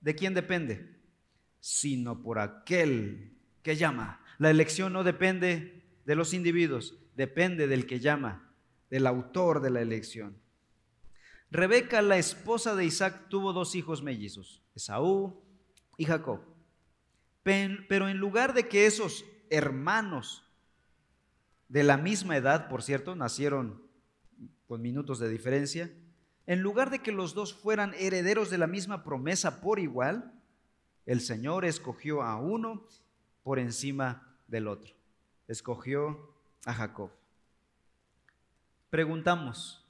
¿de 0.02 0.14
quién 0.14 0.34
depende? 0.34 1.00
Sino 1.62 2.22
por 2.22 2.40
aquel 2.40 3.38
que 3.62 3.78
llama. 3.78 4.20
La 4.40 4.50
elección 4.50 4.92
no 4.92 5.06
depende 5.06 5.86
de 6.06 6.16
los 6.16 6.34
individuos, 6.34 7.00
depende 7.16 7.68
del 7.68 7.86
que 7.86 8.02
llama, 8.02 8.54
del 8.90 9.08
autor 9.08 9.62
de 9.62 9.70
la 9.70 9.80
elección. 9.80 10.38
Rebeca, 11.50 12.02
la 12.02 12.18
esposa 12.18 12.76
de 12.76 12.84
Isaac, 12.84 13.30
tuvo 13.30 13.54
dos 13.54 13.74
hijos 13.76 14.04
mellizos, 14.04 14.62
Esaú 14.76 15.46
y 15.98 16.04
Jacob. 16.04 16.42
Pero 17.42 18.10
en 18.10 18.18
lugar 18.18 18.54
de 18.54 18.68
que 18.68 18.86
esos 18.86 19.24
hermanos 19.50 20.44
de 21.70 21.84
la 21.84 21.96
misma 21.96 22.36
edad, 22.36 22.68
por 22.68 22.84
cierto, 22.84 23.16
nacieron 23.16 23.83
con 24.68 24.82
minutos 24.82 25.20
de 25.20 25.30
diferencia, 25.30 25.92
en 26.46 26.62
lugar 26.62 26.90
de 26.90 27.00
que 27.00 27.12
los 27.12 27.34
dos 27.34 27.54
fueran 27.54 27.94
herederos 27.96 28.50
de 28.50 28.58
la 28.58 28.68
misma 28.68 29.04
promesa 29.04 29.62
por 29.62 29.80
igual, 29.80 30.34
el 31.06 31.22
Señor 31.22 31.66
escogió 31.66 32.22
a 32.22 32.38
uno 32.38 32.86
por 33.44 33.60
encima 33.60 34.36
del 34.48 34.68
otro. 34.68 34.94
Escogió 35.48 36.34
a 36.66 36.74
Jacob. 36.74 37.12
Preguntamos, 38.90 39.86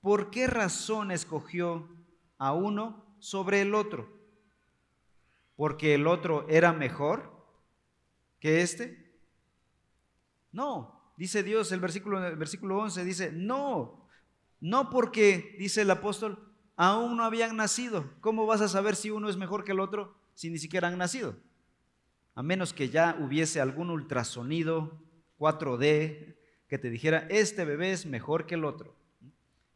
¿por 0.00 0.30
qué 0.30 0.46
razón 0.46 1.10
escogió 1.10 1.88
a 2.38 2.52
uno 2.52 3.04
sobre 3.18 3.60
el 3.60 3.74
otro? 3.74 4.08
¿Porque 5.56 5.94
el 5.94 6.06
otro 6.06 6.46
era 6.48 6.72
mejor 6.72 7.44
que 8.40 8.62
este? 8.62 9.20
No, 10.52 11.12
dice 11.16 11.42
Dios, 11.42 11.72
el 11.72 11.80
versículo, 11.80 12.24
el 12.24 12.36
versículo 12.36 12.78
11 12.78 13.04
dice, 13.04 13.32
no, 13.32 14.07
No 14.60 14.90
porque, 14.90 15.56
dice 15.58 15.82
el 15.82 15.90
apóstol, 15.90 16.52
aún 16.76 17.16
no 17.16 17.24
habían 17.24 17.56
nacido. 17.56 18.10
¿Cómo 18.20 18.46
vas 18.46 18.60
a 18.60 18.68
saber 18.68 18.96
si 18.96 19.10
uno 19.10 19.28
es 19.28 19.36
mejor 19.36 19.64
que 19.64 19.72
el 19.72 19.80
otro 19.80 20.16
si 20.34 20.50
ni 20.50 20.58
siquiera 20.58 20.88
han 20.88 20.98
nacido? 20.98 21.36
A 22.34 22.42
menos 22.42 22.72
que 22.72 22.88
ya 22.88 23.16
hubiese 23.20 23.60
algún 23.60 23.90
ultrasonido 23.90 25.02
4D 25.38 26.36
que 26.68 26.78
te 26.78 26.90
dijera, 26.90 27.26
este 27.30 27.64
bebé 27.64 27.92
es 27.92 28.06
mejor 28.06 28.46
que 28.46 28.54
el 28.54 28.64
otro. 28.64 28.94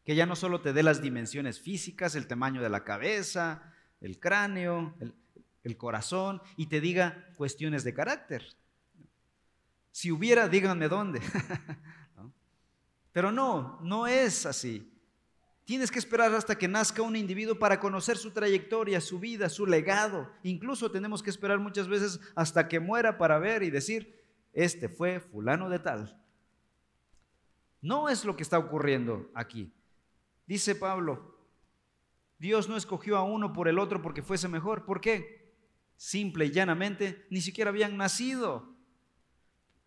Que 0.05 0.15
ya 0.15 0.25
no 0.25 0.35
solo 0.35 0.61
te 0.61 0.73
dé 0.73 0.83
las 0.83 1.01
dimensiones 1.01 1.59
físicas, 1.59 2.15
el 2.15 2.27
tamaño 2.27 2.61
de 2.61 2.69
la 2.69 2.83
cabeza, 2.83 3.73
el 3.99 4.19
cráneo, 4.19 4.93
el, 5.63 5.77
corazón, 5.77 6.41
y 6.55 6.67
te 6.67 6.81
diga 6.81 7.27
cuestiones 7.35 7.83
de 7.83 7.93
carácter. 7.93 8.45
Si 9.91 10.11
hubiera, 10.11 10.47
díganme 10.47 10.87
dónde. 10.87 11.21
Pero 13.13 13.31
no, 13.31 13.79
no 13.81 14.07
es 14.07 14.45
así. 14.45 14.89
Tienes 15.65 15.91
que 15.91 15.99
esperar 15.99 16.33
hasta 16.33 16.57
que 16.57 16.67
nazca 16.67 17.01
un 17.01 17.15
individuo 17.15 17.57
para 17.57 17.79
conocer 17.79 18.17
su 18.17 18.31
trayectoria, 18.31 18.99
su 18.99 19.19
vida, 19.19 19.47
su 19.47 19.65
legado. 19.65 20.29
Incluso 20.43 20.91
tenemos 20.91 21.23
que 21.23 21.29
esperar 21.29 21.59
muchas 21.59 21.87
veces 21.87 22.19
hasta 22.35 22.67
que 22.67 22.81
muera 22.81 23.17
para 23.17 23.39
ver 23.39 23.63
y 23.63 23.69
decir, 23.69 24.21
este 24.51 24.89
fue 24.89 25.21
fulano 25.21 25.69
de 25.69 25.79
tal. 25.79 26.19
No 27.81 28.09
es 28.09 28.25
lo 28.25 28.35
que 28.35 28.43
está 28.43 28.57
ocurriendo 28.57 29.29
aquí. 29.33 29.73
Dice 30.45 30.75
Pablo, 30.75 31.37
Dios 32.39 32.67
no 32.67 32.75
escogió 32.75 33.15
a 33.15 33.23
uno 33.23 33.53
por 33.53 33.69
el 33.69 33.79
otro 33.79 34.01
porque 34.01 34.21
fuese 34.21 34.49
mejor. 34.49 34.83
¿Por 34.83 34.99
qué? 34.99 35.53
Simple 35.95 36.45
y 36.45 36.51
llanamente, 36.51 37.25
ni 37.29 37.39
siquiera 37.39 37.69
habían 37.69 37.95
nacido. 37.95 38.75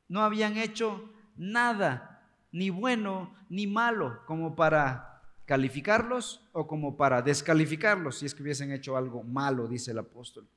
No 0.08 0.22
habían 0.22 0.56
hecho 0.56 1.12
nada, 1.36 2.15
ni 2.52 2.70
bueno 2.70 3.34
ni 3.48 3.66
malo, 3.66 4.20
como 4.26 4.56
para 4.56 5.22
calificarlos 5.44 6.46
o 6.52 6.66
como 6.66 6.96
para 6.96 7.22
descalificarlos 7.22 8.18
si 8.18 8.26
es 8.26 8.34
que 8.34 8.42
hubiesen 8.42 8.72
hecho 8.72 8.96
algo 8.96 9.22
malo, 9.22 9.68
dice 9.68 9.92
el 9.92 9.98
apóstol. 9.98 10.48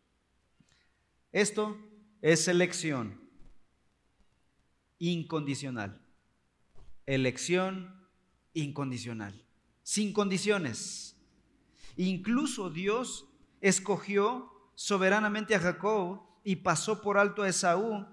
Esto 1.32 1.78
es 2.22 2.48
elección 2.48 3.22
incondicional. 4.98 6.02
Elección 7.06 8.08
incondicional 8.54 9.46
sin 9.90 10.14
condiciones. 10.14 11.16
Incluso 11.98 12.70
Dios 12.70 13.26
escogió 13.60 14.52
soberanamente 14.76 15.56
a 15.56 15.60
Jacob 15.60 16.22
y 16.44 16.58
pasó 16.58 17.02
por 17.02 17.18
alto 17.18 17.42
a 17.42 17.50
Esaú 17.50 18.06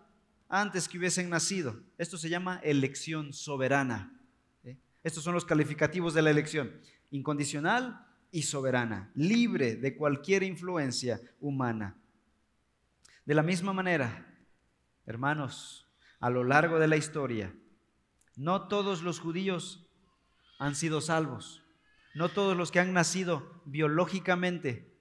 antes 0.48 0.88
que 0.88 0.98
hubiesen 0.98 1.30
nacido. 1.30 1.80
Esto 1.98 2.18
se 2.18 2.28
llama 2.28 2.60
elección 2.62 3.32
soberana. 3.32 4.18
¿eh? 4.64 4.76
Estos 5.02 5.24
son 5.24 5.34
los 5.34 5.44
calificativos 5.44 6.14
de 6.14 6.22
la 6.22 6.30
elección. 6.30 6.80
Incondicional 7.10 8.06
y 8.30 8.42
soberana, 8.42 9.10
libre 9.14 9.76
de 9.76 9.96
cualquier 9.96 10.42
influencia 10.42 11.20
humana. 11.40 11.96
De 13.24 13.34
la 13.34 13.42
misma 13.42 13.72
manera, 13.72 14.26
hermanos, 15.06 15.86
a 16.20 16.30
lo 16.30 16.44
largo 16.44 16.78
de 16.78 16.88
la 16.88 16.96
historia, 16.96 17.54
no 18.36 18.68
todos 18.68 19.02
los 19.02 19.20
judíos 19.20 19.88
han 20.58 20.74
sido 20.74 21.00
salvos. 21.00 21.62
No 22.14 22.30
todos 22.30 22.56
los 22.56 22.70
que 22.70 22.80
han 22.80 22.94
nacido 22.94 23.62
biológicamente 23.66 24.98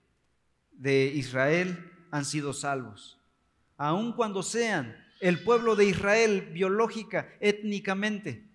de 0.72 1.06
Israel 1.06 1.92
han 2.12 2.26
sido 2.26 2.52
salvos. 2.52 3.22
Aun 3.78 4.14
cuando 4.14 4.44
sean 4.44 5.05
el 5.20 5.44
pueblo 5.44 5.76
de 5.76 5.86
Israel 5.86 6.50
biológica, 6.54 7.30
étnicamente, 7.40 8.48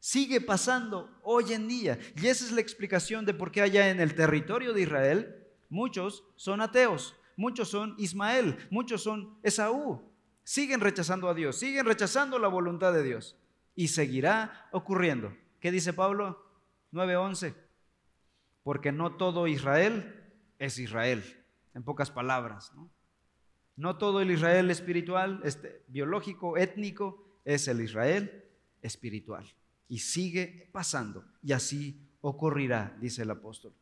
sigue 0.00 0.40
pasando 0.40 1.10
hoy 1.22 1.52
en 1.52 1.68
día. 1.68 1.98
Y 2.16 2.26
esa 2.26 2.44
es 2.44 2.52
la 2.52 2.60
explicación 2.60 3.24
de 3.24 3.34
por 3.34 3.50
qué 3.50 3.62
allá 3.62 3.90
en 3.90 4.00
el 4.00 4.14
territorio 4.14 4.72
de 4.72 4.82
Israel 4.82 5.46
muchos 5.68 6.24
son 6.36 6.60
ateos, 6.60 7.16
muchos 7.36 7.68
son 7.68 7.94
Ismael, 7.98 8.56
muchos 8.70 9.02
son 9.02 9.38
Esaú. 9.42 10.02
Siguen 10.44 10.80
rechazando 10.80 11.28
a 11.28 11.34
Dios, 11.34 11.56
siguen 11.58 11.84
rechazando 11.84 12.38
la 12.38 12.48
voluntad 12.48 12.92
de 12.92 13.02
Dios. 13.02 13.36
Y 13.74 13.88
seguirá 13.88 14.68
ocurriendo. 14.72 15.32
¿Qué 15.60 15.70
dice 15.70 15.92
Pablo? 15.92 16.44
9:11. 16.90 17.54
Porque 18.62 18.90
no 18.90 19.16
todo 19.16 19.46
Israel 19.46 20.32
es 20.58 20.78
Israel, 20.78 21.22
en 21.74 21.84
pocas 21.84 22.10
palabras. 22.10 22.72
No, 22.74 22.90
no 23.78 23.96
todo 23.96 24.20
el 24.20 24.32
Israel 24.32 24.72
espiritual, 24.72 25.40
este, 25.44 25.84
biológico, 25.86 26.56
étnico, 26.56 27.24
es 27.44 27.68
el 27.68 27.80
Israel 27.80 28.44
espiritual. 28.82 29.46
Y 29.88 30.00
sigue 30.00 30.68
pasando. 30.72 31.24
Y 31.44 31.52
así 31.52 31.96
ocurrirá, 32.20 32.96
dice 33.00 33.22
el 33.22 33.30
apóstol. 33.30 33.72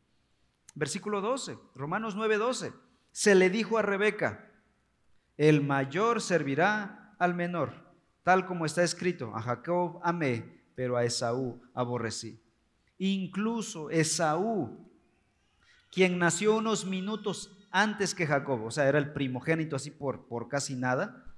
Versículo 0.75 1.19
12, 1.19 1.57
Romanos 1.73 2.15
9:12. 2.15 2.73
Se 3.11 3.33
le 3.33 3.49
dijo 3.49 3.79
a 3.79 3.81
Rebeca, 3.81 4.51
el 5.35 5.63
mayor 5.63 6.21
servirá 6.21 7.15
al 7.17 7.33
menor, 7.33 7.73
tal 8.21 8.45
como 8.45 8.67
está 8.67 8.83
escrito, 8.83 9.35
a 9.35 9.41
Jacob 9.41 9.99
amé, 10.03 10.61
pero 10.75 10.95
a 10.95 11.05
Esaú 11.05 11.59
aborrecí. 11.73 12.39
Incluso 12.99 13.89
Esaú, 13.89 14.87
quien 15.89 16.19
nació 16.19 16.57
unos 16.57 16.85
minutos 16.85 17.56
antes 17.71 18.15
que 18.15 18.27
Jacob, 18.27 18.63
o 18.63 18.71
sea, 18.71 18.87
era 18.87 18.97
el 18.99 19.13
primogénito 19.13 19.75
así 19.75 19.91
por, 19.91 20.27
por 20.27 20.47
casi 20.47 20.75
nada, 20.75 21.35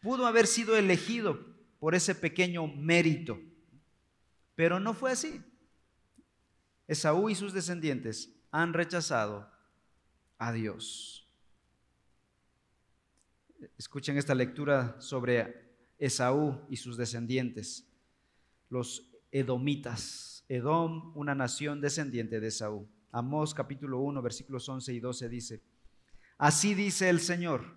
pudo 0.00 0.26
haber 0.26 0.46
sido 0.46 0.76
elegido 0.76 1.38
por 1.78 1.94
ese 1.94 2.14
pequeño 2.14 2.66
mérito, 2.66 3.38
pero 4.54 4.80
no 4.80 4.94
fue 4.94 5.12
así. 5.12 5.42
Esaú 6.86 7.30
y 7.30 7.34
sus 7.34 7.52
descendientes 7.52 8.34
han 8.50 8.72
rechazado 8.72 9.50
a 10.38 10.52
Dios. 10.52 11.28
Escuchen 13.78 14.18
esta 14.18 14.34
lectura 14.34 15.00
sobre 15.00 15.76
Esaú 15.98 16.60
y 16.68 16.76
sus 16.76 16.96
descendientes, 16.96 17.88
los 18.68 19.10
edomitas. 19.32 20.44
Edom, 20.48 21.12
una 21.16 21.34
nación 21.34 21.80
descendiente 21.80 22.38
de 22.38 22.50
Saúl. 22.50 22.86
Amós 23.14 23.54
capítulo 23.54 24.00
1, 24.00 24.20
versículos 24.22 24.68
11 24.68 24.92
y 24.92 24.98
12 24.98 25.28
dice, 25.28 25.62
Así 26.36 26.74
dice 26.74 27.08
el 27.08 27.20
Señor, 27.20 27.76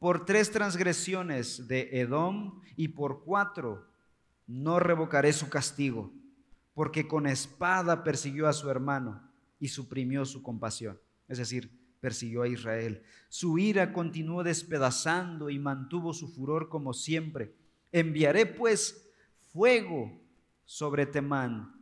por 0.00 0.24
tres 0.24 0.50
transgresiones 0.50 1.68
de 1.68 1.88
Edom 2.00 2.60
y 2.74 2.88
por 2.88 3.22
cuatro 3.22 3.86
no 4.48 4.80
revocaré 4.80 5.32
su 5.32 5.48
castigo, 5.48 6.12
porque 6.74 7.06
con 7.06 7.28
espada 7.28 8.02
persiguió 8.02 8.48
a 8.48 8.52
su 8.52 8.68
hermano 8.68 9.22
y 9.60 9.68
suprimió 9.68 10.24
su 10.24 10.42
compasión, 10.42 10.98
es 11.28 11.38
decir, 11.38 11.70
persiguió 12.00 12.42
a 12.42 12.48
Israel. 12.48 13.04
Su 13.28 13.56
ira 13.56 13.92
continuó 13.92 14.42
despedazando 14.42 15.48
y 15.48 15.60
mantuvo 15.60 16.12
su 16.12 16.26
furor 16.26 16.68
como 16.68 16.92
siempre. 16.92 17.54
Enviaré 17.92 18.46
pues 18.46 19.12
fuego 19.52 20.20
sobre 20.64 21.06
Temán, 21.06 21.79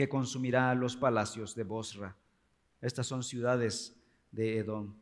que 0.00 0.08
consumirá 0.08 0.74
los 0.74 0.96
palacios 0.96 1.54
de 1.54 1.62
Bosra. 1.62 2.16
Estas 2.80 3.06
son 3.06 3.22
ciudades 3.22 4.00
de 4.32 4.56
Edom. 4.56 4.94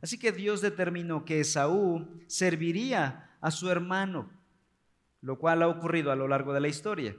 Así 0.00 0.16
que 0.16 0.30
Dios 0.30 0.60
determinó 0.60 1.24
que 1.24 1.40
Esaú 1.40 2.08
serviría 2.28 3.36
a 3.40 3.50
su 3.50 3.68
hermano, 3.68 4.30
lo 5.22 5.40
cual 5.40 5.64
ha 5.64 5.66
ocurrido 5.66 6.12
a 6.12 6.14
lo 6.14 6.28
largo 6.28 6.52
de 6.52 6.60
la 6.60 6.68
historia. 6.68 7.16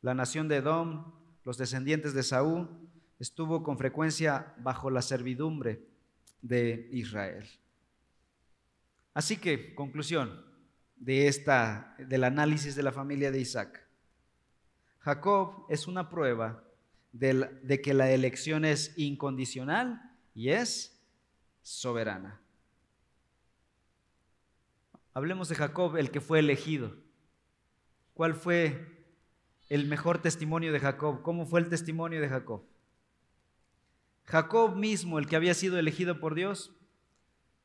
La 0.00 0.14
nación 0.14 0.48
de 0.48 0.56
Edom, 0.56 1.12
los 1.44 1.58
descendientes 1.58 2.14
de 2.14 2.20
Esaú, 2.20 2.66
estuvo 3.18 3.62
con 3.62 3.76
frecuencia 3.76 4.54
bajo 4.56 4.88
la 4.88 5.02
servidumbre 5.02 5.82
de 6.40 6.88
Israel. 6.92 7.46
Así 9.12 9.36
que, 9.36 9.74
conclusión 9.74 10.46
de 10.96 11.28
esta 11.28 11.94
del 11.98 12.24
análisis 12.24 12.74
de 12.74 12.84
la 12.84 12.92
familia 12.92 13.30
de 13.30 13.38
Isaac. 13.38 13.87
Jacob 15.00 15.66
es 15.68 15.86
una 15.86 16.08
prueba 16.08 16.64
de, 17.12 17.80
que 17.82 17.94
la 17.94 18.10
elección 18.10 18.64
es 18.64 18.96
incondicional 18.96 20.00
y 20.34 20.50
es 20.50 21.00
soberana. 21.62 22.40
Hablemos 25.14 25.48
de 25.48 25.56
Jacob, 25.56 25.96
el 25.96 26.10
que 26.10 26.20
fue 26.20 26.38
elegido. 26.38 26.94
¿Cuál 28.14 28.34
fue 28.34 29.04
el 29.68 29.86
mejor 29.86 30.20
testimonio 30.20 30.72
de 30.72 30.80
Jacob? 30.80 31.22
¿Cómo 31.22 31.46
fue 31.46 31.60
el 31.60 31.68
testimonio 31.68 32.20
de 32.20 32.28
Jacob? 32.28 32.64
Jacob 34.24 34.76
mismo, 34.76 35.18
el 35.18 35.26
que 35.26 35.36
había 35.36 35.54
sido 35.54 35.78
elegido 35.78 36.20
por 36.20 36.34
Dios, 36.34 36.76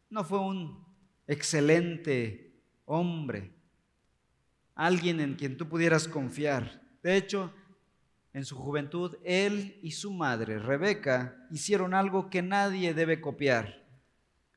no 0.09 0.23
fue 0.23 0.39
un 0.39 0.85
excelente 1.27 2.55
hombre, 2.85 3.51
alguien 4.75 5.19
en 5.19 5.35
quien 5.35 5.57
tú 5.57 5.67
pudieras 5.67 6.07
confiar. 6.07 6.82
De 7.03 7.17
hecho, 7.17 7.53
en 8.31 8.45
su 8.45 8.57
juventud, 8.57 9.17
él 9.23 9.77
y 9.83 9.91
su 9.91 10.11
madre, 10.11 10.57
Rebeca, 10.57 11.47
hicieron 11.51 11.93
algo 11.93 12.29
que 12.29 12.41
nadie 12.41 12.93
debe 12.93 13.21
copiar. 13.21 13.85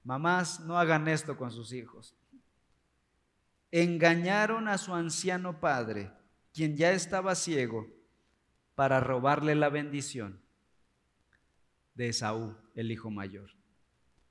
Mamás, 0.05 0.61
no 0.61 0.79
hagan 0.79 1.09
esto 1.09 1.37
con 1.37 1.51
sus 1.51 1.73
hijos. 1.73 2.15
Engañaron 3.73 4.69
a 4.69 4.79
su 4.79 4.95
anciano 4.95 5.61
padre, 5.61 6.11
quien 6.55 6.77
ya 6.77 6.93
estaba 6.93 7.35
ciego, 7.35 7.87
para 8.77 9.01
robarle 9.01 9.55
la 9.55 9.69
bendición 9.69 10.41
de 11.95 12.11
Esaú, 12.11 12.57
el 12.75 12.93
hijo 12.93 13.11
mayor. 13.11 13.51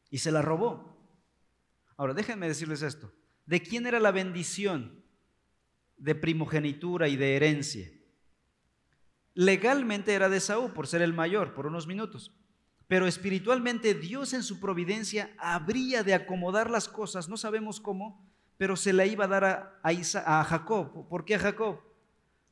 Y 0.10 0.20
se 0.20 0.32
la 0.32 0.42
robó. 0.42 0.98
Ahora, 1.98 2.14
déjenme 2.14 2.48
decirles 2.48 2.82
esto. 2.82 3.12
¿De 3.46 3.62
quién 3.62 3.86
era 3.86 4.00
la 4.00 4.12
bendición 4.12 5.04
de 5.98 6.16
primogenitura 6.16 7.08
y 7.08 7.16
de 7.16 7.36
herencia? 7.36 7.92
Legalmente 9.36 10.14
era 10.14 10.30
de 10.30 10.38
Esaú 10.38 10.74
por 10.74 10.88
ser 10.88 11.02
el 11.02 11.14
mayor, 11.14 11.54
por 11.54 11.68
unos 11.68 11.88
minutos. 11.88 12.34
Pero 12.88 13.06
espiritualmente 13.06 13.94
Dios 13.94 14.34
en 14.34 14.44
su 14.44 14.62
providencia 14.62 15.36
habría 15.38 16.04
de 16.04 16.14
acomodar 16.14 16.70
las 16.70 16.88
cosas, 16.88 17.28
no 17.28 17.36
sabemos 17.36 17.82
cómo, 17.82 18.26
pero 18.58 18.78
se 18.78 18.94
la 18.94 19.06
iba 19.06 19.26
a 19.26 19.28
dar 19.28 19.44
a, 19.44 19.80
a, 19.84 20.44
Jacob. 20.46 21.10
¿Por 21.10 21.26
qué 21.26 21.36
a 21.36 21.40
Jacob? 21.40 21.82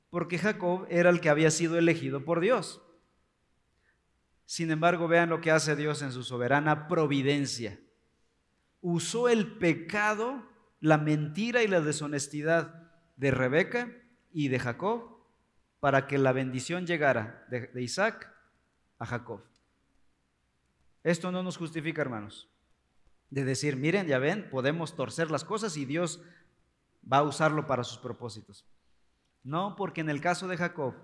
Porque 0.09 0.37
Jacob 0.37 0.85
era 0.89 1.09
el 1.09 1.21
que 1.21 1.29
había 1.29 1.51
sido 1.51 1.77
elegido 1.77 2.25
por 2.25 2.41
Dios. 2.41 2.81
Sin 4.45 4.69
embargo, 4.69 5.07
vean 5.07 5.29
lo 5.29 5.39
que 5.39 5.51
hace 5.51 5.77
Dios 5.77 6.01
en 6.01 6.11
su 6.11 6.23
soberana 6.23 6.89
providencia. 6.89 7.79
Usó 8.81 9.29
el 9.29 9.57
pecado, 9.57 10.43
la 10.81 10.97
mentira 10.97 11.63
y 11.63 11.67
la 11.67 11.79
deshonestidad 11.79 12.91
de 13.15 13.31
Rebeca 13.31 13.89
y 14.33 14.49
de 14.49 14.59
Jacob 14.59 15.12
para 15.83 16.07
que 16.07 16.17
la 16.17 16.31
bendición 16.31 16.87
llegara 16.87 17.45
de, 17.49 17.69
Isaac 17.83 18.33
a 18.99 19.05
Jacob. 19.05 19.41
Esto 21.03 21.29
no 21.29 21.43
nos 21.43 21.57
justifica, 21.57 22.01
hermanos, 22.01 22.49
de 23.29 23.43
decir, 23.43 23.75
miren, 23.75 24.07
ya 24.07 24.17
ven, 24.17 24.49
podemos 24.49 24.95
torcer 24.95 25.29
las 25.29 25.43
cosas 25.43 25.75
y 25.75 25.83
Dios 25.83 26.21
va 27.03 27.17
a 27.17 27.23
usarlo 27.23 27.67
para 27.67 27.83
sus 27.83 27.97
propósitos. 27.97 28.65
No, 29.43 29.75
porque 29.75 29.99
en 29.99 30.09
el 30.09 30.21
caso 30.21 30.47
de 30.47 30.55
Jacob, 30.55 30.95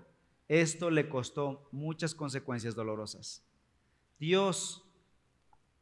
esto 0.48 0.88
le 0.88 1.10
costó 1.10 1.68
muchas 1.72 2.14
consecuencias 2.14 2.74
dolorosas. 2.74 3.44
Dios 4.18 4.90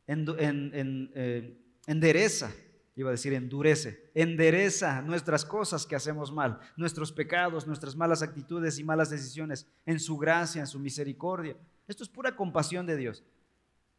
eh, 0.09 1.57
endereza, 1.87 2.53
iba 3.01 3.11
a 3.11 3.13
decir 3.13 3.33
endurece, 3.33 4.11
endereza 4.13 5.03
nuestras 5.03 5.45
cosas 5.45 5.87
que 5.87 5.95
hacemos 5.95 6.33
mal, 6.33 6.59
nuestros 6.77 7.13
pecados, 7.13 7.67
nuestras 7.67 7.95
malas 7.95 8.23
actitudes 8.23 8.79
y 8.81 8.85
malas 8.85 9.09
decisiones, 9.09 9.69
en 9.87 10.01
su 10.01 10.17
gracia, 10.19 10.61
en 10.61 10.67
su 10.67 10.81
misericordia. 10.81 11.57
Esto 11.87 12.03
es 12.03 12.09
pura 12.09 12.35
compasión 12.35 12.87
de 12.87 12.97
Dios. 12.97 13.23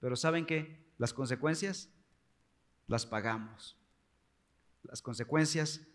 Pero 0.02 0.18
¿saben 0.18 0.46
qué? 0.46 0.86
Las 0.98 1.14
consecuencias 1.14 1.90
las 2.88 3.06
pagamos. 3.06 3.78
Las 4.84 5.02
consecuencias 5.02 5.88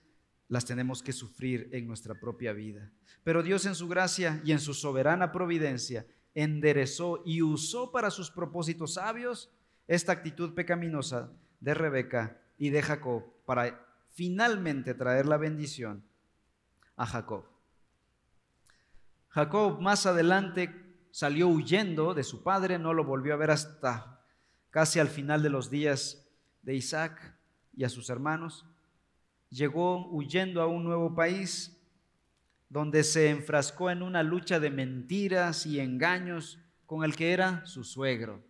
las 0.49 0.65
tenemos 0.65 1.03
que 1.03 1.13
sufrir 1.13 1.69
en 1.73 1.87
nuestra 1.87 2.15
propia 2.15 2.55
vida. 2.55 2.91
Pero 3.23 3.43
Dios 3.43 3.67
en 3.67 3.75
su 3.75 3.87
gracia 3.87 4.41
y 4.45 4.53
en 4.53 4.61
su 4.61 4.73
soberana 4.73 5.31
providencia 5.31 6.07
enderezó 6.35 7.23
y 7.27 7.43
usó 7.43 7.93
para 7.93 8.11
sus 8.11 8.31
propósitos 8.31 8.95
sabios 8.95 9.51
esta 9.89 10.13
actitud 10.13 10.55
pecaminosa 10.55 11.33
de 11.61 11.75
Rebeca 11.75 12.41
y 12.59 12.71
de 12.71 12.83
Jacob 12.83 13.25
para 13.45 13.87
finalmente 14.13 14.95
traer 14.95 15.27
la 15.27 15.37
bendición 15.37 16.05
a 16.97 17.07
Jacob. 17.07 17.45
Jacob 19.29 19.81
más 19.81 20.07
adelante 20.07 20.73
salió 21.11 21.49
huyendo 21.49 22.15
de 22.15 22.23
su 22.23 22.43
padre, 22.43 22.79
no 22.79 22.95
lo 22.95 23.05
volvió 23.05 23.35
a 23.35 23.37
ver 23.37 23.51
hasta 23.51 24.21
casi 24.71 25.01
al 25.01 25.09
final 25.09 25.43
de 25.43 25.51
los 25.51 25.71
días 25.71 26.29
de 26.63 26.75
Isaac 26.75 27.37
y 27.77 27.85
a 27.85 27.89
sus 27.89 28.11
hermanos. 28.11 28.65
Llegó 29.51 30.09
huyendo 30.09 30.63
a 30.63 30.67
un 30.67 30.85
nuevo 30.85 31.15
país 31.15 31.81
donde 32.69 33.05
se 33.05 33.31
enfrascó 33.31 33.91
en 33.91 34.03
una 34.03 34.23
lucha 34.23 34.59
de 34.59 34.71
mentiras 34.71 35.67
y 35.67 35.81
engaños 35.81 36.59
con 36.87 37.05
el 37.05 37.15
que 37.17 37.33
era 37.33 37.65
su 37.67 37.85
suegro. 37.85 38.43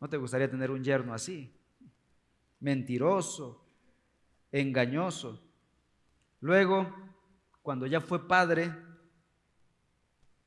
¿No 0.00 0.08
te 0.08 0.16
gustaría 0.16 0.50
tener 0.50 0.70
un 0.70 0.82
yerno 0.82 1.14
así? 1.14 1.55
Mentiroso, 2.60 3.64
engañoso. 4.52 5.42
Luego, 6.40 6.92
cuando 7.62 7.86
ya 7.86 8.00
fue 8.00 8.26
padre, 8.26 8.72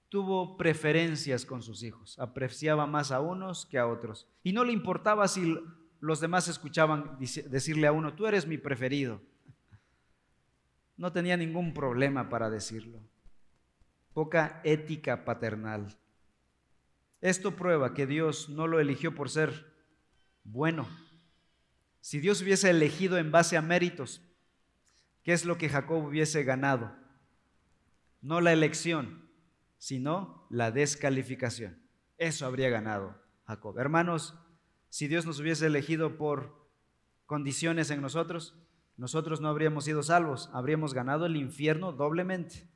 tuvo 0.09 0.57
preferencias 0.57 1.45
con 1.45 1.61
sus 1.61 1.83
hijos, 1.83 2.17
apreciaba 2.19 2.87
más 2.87 3.11
a 3.11 3.21
unos 3.21 3.65
que 3.65 3.77
a 3.77 3.87
otros. 3.87 4.27
Y 4.43 4.53
no 4.53 4.63
le 4.63 4.73
importaba 4.73 5.27
si 5.27 5.55
los 5.99 6.19
demás 6.19 6.47
escuchaban 6.47 7.17
decirle 7.19 7.87
a 7.87 7.91
uno, 7.91 8.15
tú 8.15 8.25
eres 8.25 8.47
mi 8.47 8.57
preferido. 8.57 9.21
No 10.97 11.11
tenía 11.11 11.37
ningún 11.37 11.73
problema 11.73 12.29
para 12.29 12.49
decirlo. 12.49 12.99
Poca 14.13 14.61
ética 14.63 15.23
paternal. 15.23 15.97
Esto 17.21 17.55
prueba 17.55 17.93
que 17.93 18.05
Dios 18.05 18.49
no 18.49 18.67
lo 18.67 18.79
eligió 18.79 19.13
por 19.13 19.29
ser 19.29 19.73
bueno. 20.43 20.87
Si 22.01 22.19
Dios 22.19 22.41
hubiese 22.41 22.69
elegido 22.69 23.17
en 23.17 23.31
base 23.31 23.57
a 23.57 23.61
méritos, 23.61 24.21
¿qué 25.23 25.33
es 25.33 25.45
lo 25.45 25.57
que 25.57 25.69
Jacob 25.69 26.05
hubiese 26.05 26.43
ganado? 26.43 26.95
No 28.21 28.41
la 28.41 28.53
elección, 28.53 29.29
sino 29.77 30.47
la 30.49 30.71
descalificación. 30.71 31.81
Eso 32.17 32.45
habría 32.45 32.69
ganado 32.69 33.21
Jacob. 33.45 33.77
Hermanos, 33.79 34.35
si 34.89 35.07
Dios 35.07 35.25
nos 35.25 35.39
hubiese 35.39 35.67
elegido 35.67 36.17
por 36.17 36.69
condiciones 37.25 37.91
en 37.91 38.01
nosotros, 38.01 38.55
nosotros 38.97 39.39
no 39.39 39.47
habríamos 39.47 39.85
sido 39.85 40.03
salvos, 40.03 40.49
habríamos 40.53 40.93
ganado 40.93 41.25
el 41.25 41.37
infierno 41.37 41.91
doblemente. 41.91 42.67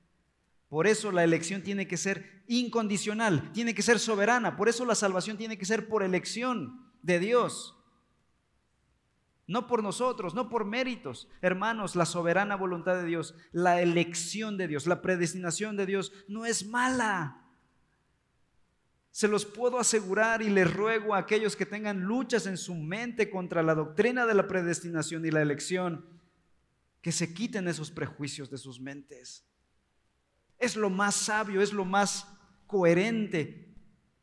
Por 0.70 0.88
eso 0.88 1.12
la 1.12 1.24
elección 1.24 1.62
tiene 1.62 1.88
que 1.88 1.98
ser 1.98 2.44
incondicional, 2.48 3.52
tiene 3.52 3.76
que 3.76 3.82
ser 3.82 4.00
soberana, 4.00 4.56
por 4.56 4.70
eso 4.70 4.86
la 4.86 4.96
salvación 4.96 5.38
tiene 5.38 5.58
que 5.58 5.66
ser 5.66 5.88
por 5.88 6.02
elección 6.04 6.92
de 7.02 7.20
Dios 7.20 7.83
no 9.48 9.68
por 9.68 9.84
nosotros, 9.84 10.34
no 10.34 10.50
por 10.50 10.66
méritos. 10.66 11.28
Hermanos, 11.42 11.96
la 11.96 12.06
soberana 12.06 12.56
voluntad 12.56 12.96
de 12.96 13.06
Dios, 13.06 13.36
la 13.52 13.82
elección 13.82 14.58
de 14.58 14.68
Dios, 14.68 14.88
la 14.88 15.02
predestinación 15.02 15.76
de 15.76 15.86
Dios 15.86 16.14
no 16.28 16.46
es 16.46 16.66
mala. 16.68 17.40
Se 19.12 19.28
los 19.28 19.46
puedo 19.46 19.80
asegurar 19.80 20.42
y 20.42 20.50
les 20.50 20.74
ruego 20.74 21.14
a 21.14 21.20
aquellos 21.20 21.56
que 21.56 21.66
tengan 21.66 22.02
luchas 22.02 22.48
en 22.48 22.58
su 22.58 22.74
mente 22.74 23.30
contra 23.30 23.62
la 23.62 23.76
doctrina 23.76 24.26
de 24.26 24.34
la 24.34 24.48
predestinación 24.48 25.26
y 25.26 25.32
la 25.32 25.42
elección, 25.42 26.06
que 27.02 27.12
se 27.12 27.34
quiten 27.34 27.68
esos 27.68 27.92
prejuicios 27.92 28.50
de 28.50 28.58
sus 28.58 28.80
mentes. 28.80 29.46
Es 30.58 30.76
lo 30.76 30.90
más 30.90 31.16
sabio, 31.16 31.62
es 31.62 31.74
lo 31.74 31.86
más 31.86 32.28
coherente 32.66 33.64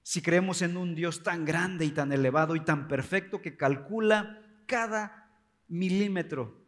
si 0.02 0.22
creemos 0.22 0.62
en 0.62 0.76
un 0.76 0.94
Dios 0.94 1.22
tan 1.22 1.44
grande 1.44 1.84
y 1.84 1.90
tan 1.90 2.10
elevado 2.12 2.56
y 2.56 2.64
tan 2.64 2.88
perfecto 2.88 3.42
que 3.42 3.56
calcula 3.56 4.42
cada 4.70 5.28
milímetro 5.66 6.64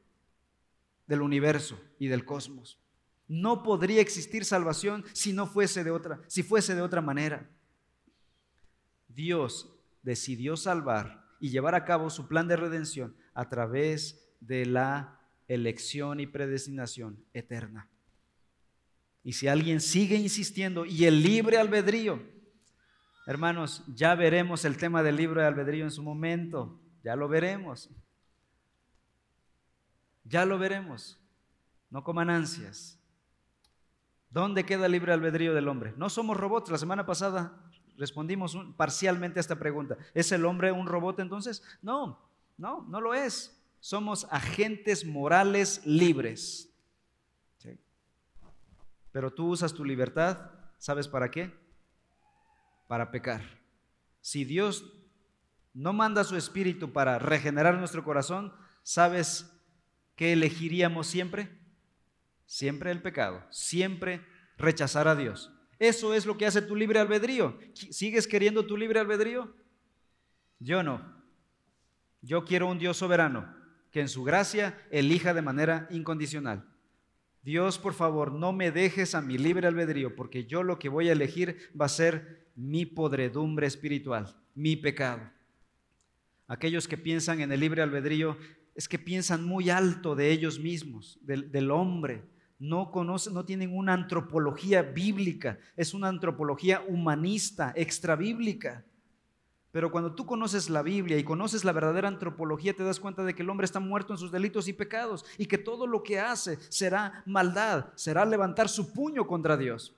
del 1.07 1.23
universo 1.23 1.81
y 2.01 2.09
del 2.09 2.25
cosmos. 2.25 2.81
No 3.29 3.63
podría 3.63 4.01
existir 4.01 4.45
salvación 4.45 5.05
si 5.13 5.33
no 5.33 5.47
fuese 5.47 5.85
de 5.85 5.93
otra, 5.93 6.21
si 6.27 6.43
fuese 6.43 6.75
de 6.75 6.83
otra 6.83 7.01
manera. 7.01 7.49
Dios 9.07 9.73
decidió 10.03 10.57
salvar 10.57 11.25
y 11.39 11.51
llevar 11.51 11.77
a 11.77 11.85
cabo 11.85 12.11
su 12.11 12.27
plan 12.27 12.49
de 12.49 12.57
redención 12.57 13.17
a 13.35 13.49
través 13.49 14.35
de 14.41 14.67
la 14.67 15.21
elección 15.47 16.19
y 16.19 16.27
predestinación 16.27 17.25
eterna. 17.33 17.89
Y 19.23 19.35
si 19.35 19.47
alguien 19.47 19.81
sigue 19.81 20.17
insistiendo 20.17 20.85
y 20.85 21.05
el 21.05 21.23
libre 21.23 21.59
albedrío, 21.59 22.21
hermanos, 23.29 23.85
ya 23.95 24.17
veremos 24.17 24.65
el 24.65 24.77
tema 24.77 25.05
del 25.05 25.17
libre 25.17 25.45
albedrío 25.45 25.85
en 25.85 25.93
su 25.93 26.03
momento. 26.03 26.82
Ya 27.03 27.17
lo 27.17 27.29
veremos. 27.29 27.91
Ya 30.25 30.45
lo 30.45 30.59
veremos. 30.59 31.19
No 31.91 32.05
coman 32.05 32.31
ansias. 32.31 32.99
¿Dónde 34.31 34.65
queda 34.65 34.87
el 34.87 34.93
libre 34.93 35.13
albedrío 35.13 35.55
del 35.55 35.69
hombre? 35.69 35.93
No 35.97 36.09
somos 36.09 36.37
robots. 36.37 36.71
La 36.71 36.79
semana 36.79 37.05
pasada 37.05 37.61
respondimos 37.99 38.57
parcialmente 38.77 39.39
a 39.39 39.43
esta 39.43 39.59
pregunta. 39.59 39.97
¿Es 40.15 40.33
el 40.33 40.45
hombre 40.45 40.73
un 40.73 40.87
robot 40.87 41.21
entonces? 41.21 41.63
No, 41.83 42.19
no, 42.57 42.87
no 42.89 43.01
lo 43.01 43.15
es. 43.15 43.61
Somos 43.81 44.27
agentes 44.31 45.05
morales 45.05 45.85
libres. 45.85 46.73
Pero 49.13 49.31
tú 49.31 49.49
usas 49.49 49.75
tu 49.75 49.85
libertad, 49.85 50.51
¿sabes 50.79 51.07
para 51.07 51.31
qué? 51.31 51.53
Para 52.89 53.11
pecar. 53.11 53.43
Si 54.23 54.45
Dios 54.45 54.85
no 55.75 55.93
manda 55.93 56.25
su 56.25 56.37
espíritu 56.37 56.93
para 56.93 57.19
regenerar 57.19 57.79
nuestro 57.79 58.05
corazón, 58.05 58.53
¿sabes 58.83 59.53
qué 60.17 60.33
elegiríamos 60.33 61.07
siempre? 61.07 61.49
Siempre 62.47 62.91
el 62.91 63.01
pecado, 63.01 63.45
siempre 63.51 64.25
rechazar 64.59 65.09
a 65.09 65.17
Dios. 65.17 65.53
Eso 65.79 66.15
es 66.15 66.27
lo 66.27 66.37
que 66.37 66.47
hace 66.47 66.63
tu 66.63 66.77
libre 66.77 67.01
albedrío. 67.01 67.59
¿Sigues 67.75 68.27
queriendo 68.27 68.67
tu 68.67 68.77
libre 68.77 69.01
albedrío? 69.01 69.55
Yo 70.59 70.83
no. 70.83 71.23
Yo 72.21 72.45
quiero 72.45 72.69
un 72.69 72.79
Dios 72.79 72.97
soberano 72.97 73.53
que 73.91 74.01
en 74.01 74.09
su 74.09 74.23
gracia 74.23 74.79
elija 74.91 75.35
de 75.35 75.43
manera 75.43 75.89
incondicional. 75.91 76.69
Dios, 77.43 77.79
por 77.79 77.95
favor, 77.95 78.33
no 78.33 78.53
me 78.53 78.71
dejes 78.71 79.15
a 79.15 79.21
mi 79.21 79.37
libre 79.37 79.67
albedrío, 79.67 80.15
porque 80.15 80.47
yo 80.47 80.63
lo 80.63 80.79
que 80.79 80.89
voy 80.89 81.09
a 81.09 81.13
elegir 81.13 81.71
va 81.79 81.87
a 81.87 81.91
ser 81.91 82.47
mi 82.55 82.87
podredumbre 82.87 83.67
espiritual, 83.67 84.37
mi 84.55 84.77
pecado. 84.77 85.29
Aquellos 86.53 86.87
que 86.87 86.99
piensan 86.99 87.41
en 87.41 87.51
el 87.51 87.61
libre 87.61 87.81
albedrío 87.81 88.37
es 88.75 88.87
que 88.87 88.99
piensan 88.99 89.43
muy 89.43 89.71
alto 89.71 90.15
de 90.15 90.31
ellos 90.31 90.61
mismos, 90.61 91.19
del, 91.23 91.71
hombre. 91.71 92.29
No 92.59 92.91
conocen, 92.91 93.33
no 93.33 93.47
tienen 93.47 93.75
una 93.75 93.95
antropología 93.95 94.83
bíblica, 94.83 95.59
es 95.79 95.95
una 95.95 96.09
antropología 96.09 96.83
humanista, 96.87 97.73
extrabíblica. 97.75 98.85
Pero 99.71 99.91
cuando 99.91 100.15
tú 100.15 100.27
conoces 100.27 100.69
la 100.69 100.83
Biblia 100.83 101.17
y 101.17 101.25
conoces 101.25 101.65
la 101.65 101.73
verdadera 101.73 102.09
antropología, 102.09 102.77
te 102.77 102.85
das 102.85 103.01
cuenta 103.01 103.25
de 103.25 103.35
que 103.35 103.41
el 103.41 103.49
hombre 103.49 103.65
está 103.65 103.81
muerto 103.81 104.13
en 104.13 104.19
sus 104.19 104.31
delitos 104.31 104.69
y 104.69 104.75
pecados 104.75 105.25
y 105.39 105.47
que 105.47 105.57
todo 105.57 105.87
lo 105.87 106.03
que 106.03 106.21
hace 106.21 106.59
será 106.69 107.23
maldad, 107.25 107.87
será 107.95 108.27
levantar 108.27 108.69
su 108.69 108.93
puño 108.93 109.27
contra 109.27 109.57
Dios. 109.57 109.97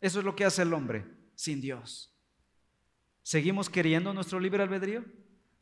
Eso 0.00 0.20
es 0.20 0.24
lo 0.24 0.34
que 0.34 0.46
hace 0.46 0.62
el 0.62 0.72
hombre 0.72 1.04
sin 1.34 1.60
Dios. 1.60 2.13
¿Seguimos 3.24 3.70
queriendo 3.70 4.12
nuestro 4.12 4.38
libre 4.38 4.62
albedrío? 4.62 5.02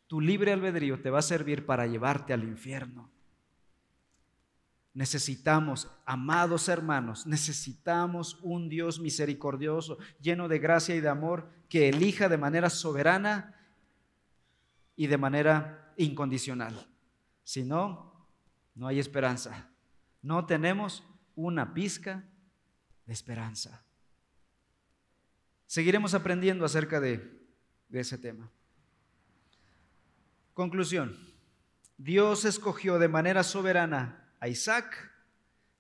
Tu 0.09 0.21
libre 0.21 0.53
albedrío 0.53 1.01
te 1.01 1.11
va 1.11 1.21
a 1.21 1.23
servir 1.23 1.65
para 1.65 1.87
llevarte 1.87 2.33
al 2.33 2.43
infierno. 2.43 3.09
Necesitamos, 4.95 5.89
amados 6.05 6.69
hermanos, 6.69 7.25
necesitamos 7.25 8.41
un 8.43 8.69
Dios 8.69 8.99
misericordioso, 8.99 9.97
lleno 10.21 10.49
de 10.49 10.59
gracia 10.59 10.97
y 10.97 11.01
de 11.01 11.09
amor, 11.09 11.49
que 11.69 11.89
elija 11.89 12.29
de 12.29 12.37
manera 12.37 12.69
soberana 12.69 13.55
y 14.97 15.07
de 15.07 15.17
manera 15.17 15.95
incondicional. 15.97 16.89
Si 17.45 17.63
no, 17.63 18.27
no 18.75 18.89
hay 18.89 18.99
esperanza. 18.99 19.71
No 20.21 20.47
tenemos 20.47 21.05
una 21.37 21.75
pizca 21.75 22.25
de 23.07 23.13
esperanza. 23.13 23.85
Seguiremos 25.67 26.13
aprendiendo 26.13 26.65
acerca 26.65 27.01
de, 27.01 27.42
de 27.93 28.01
ese 28.01 28.19
tema. 28.19 28.51
Conclusión. 30.55 31.17
Dios 31.99 32.45
escogió 32.45 32.99
de 32.99 33.07
manera 33.07 33.45
soberana 33.45 34.33
a 34.41 34.49
Isaac, 34.49 35.13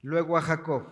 luego 0.02 0.36
a 0.36 0.42
Jacob 0.42 0.86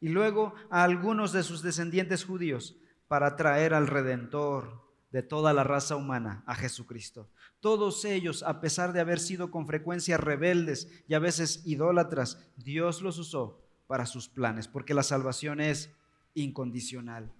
y 0.00 0.08
luego 0.08 0.54
a 0.68 0.82
algunos 0.82 1.32
de 1.32 1.42
sus 1.42 1.62
descendientes 1.62 2.24
judíos 2.24 2.76
para 3.08 3.36
traer 3.36 3.72
al 3.72 3.86
Redentor 3.86 4.84
de 5.10 5.22
toda 5.22 5.54
la 5.54 5.64
raza 5.64 5.96
humana, 5.96 6.42
a 6.46 6.54
Jesucristo. 6.54 7.30
Todos 7.60 8.04
ellos, 8.04 8.42
a 8.42 8.60
pesar 8.60 8.92
de 8.92 9.00
haber 9.00 9.20
sido 9.20 9.50
con 9.50 9.66
frecuencia 9.66 10.18
rebeldes 10.18 11.02
y 11.08 11.14
a 11.14 11.18
veces 11.18 11.62
idólatras, 11.64 12.44
Dios 12.56 13.00
los 13.00 13.18
usó 13.18 13.62
para 13.86 14.04
sus 14.04 14.28
planes, 14.28 14.68
porque 14.68 14.92
la 14.92 15.04
salvación 15.04 15.60
es 15.60 15.90
incondicional. 16.34 17.32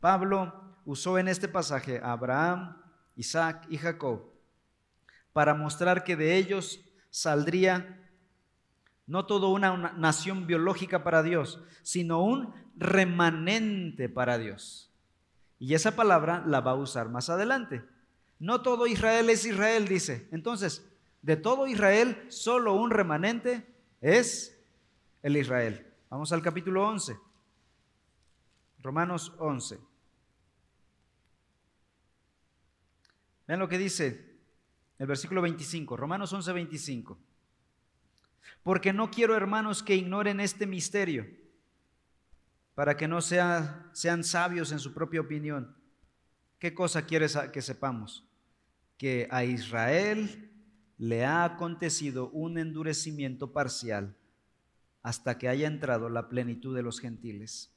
Pablo 0.00 0.63
usó 0.84 1.18
en 1.18 1.28
este 1.28 1.48
pasaje 1.48 2.00
a 2.02 2.12
Abraham, 2.12 2.76
Isaac 3.16 3.66
y 3.68 3.78
Jacob 3.78 4.34
para 5.34 5.54
mostrar 5.54 6.04
que 6.04 6.16
de 6.16 6.36
ellos 6.36 6.80
saldría 7.10 8.00
no 9.06 9.26
todo 9.26 9.50
una, 9.50 9.92
nación 9.96 10.46
biológica 10.46 11.04
para 11.04 11.22
Dios, 11.22 11.62
sino 11.82 12.22
un 12.22 12.54
remanente 12.76 14.08
para 14.08 14.38
Dios. 14.38 14.90
Y 15.58 15.74
esa 15.74 15.96
palabra 15.96 16.42
la 16.46 16.60
va 16.60 16.70
a 16.70 16.76
usar 16.76 17.08
más 17.10 17.28
adelante. 17.28 17.84
No 18.38 18.62
todo 18.62 18.86
Israel 18.86 19.28
es 19.28 19.44
Israel, 19.44 19.86
dice. 19.88 20.28
Entonces, 20.30 20.88
de 21.20 21.36
todo 21.36 21.66
Israel, 21.66 22.24
solo 22.28 22.74
un 22.74 22.90
remanente 22.90 23.66
es 24.00 24.58
el 25.22 25.36
Israel. 25.36 25.92
Vamos 26.10 26.32
al 26.32 26.42
capítulo 26.42 26.86
11. 26.86 27.18
Romanos 28.82 29.34
11. 29.38 29.78
Vean 33.46 33.60
lo 33.60 33.68
que 33.68 33.78
dice 33.78 34.38
el 34.98 35.06
versículo 35.06 35.42
25. 35.42 35.96
Romanos 35.96 36.32
11, 36.32 36.52
25 36.52 37.18
porque 38.62 38.92
no 38.92 39.10
quiero, 39.10 39.36
hermanos, 39.36 39.82
que 39.82 39.94
ignoren 39.94 40.40
este 40.40 40.66
misterio, 40.66 41.26
para 42.74 42.96
que 42.96 43.06
no 43.06 43.20
sean 43.20 44.24
sabios 44.24 44.72
en 44.72 44.78
su 44.78 44.92
propia 44.92 45.20
opinión. 45.20 45.76
¿Qué 46.58 46.74
cosa 46.74 47.04
quieres 47.04 47.36
que 47.52 47.62
sepamos? 47.62 48.26
Que 48.96 49.28
a 49.30 49.44
Israel 49.44 50.50
le 50.96 51.24
ha 51.24 51.44
acontecido 51.44 52.30
un 52.30 52.58
endurecimiento 52.58 53.52
parcial 53.52 54.16
hasta 55.02 55.36
que 55.36 55.48
haya 55.48 55.66
entrado 55.66 56.08
la 56.08 56.28
plenitud 56.28 56.74
de 56.74 56.82
los 56.82 57.00
gentiles. 57.00 57.70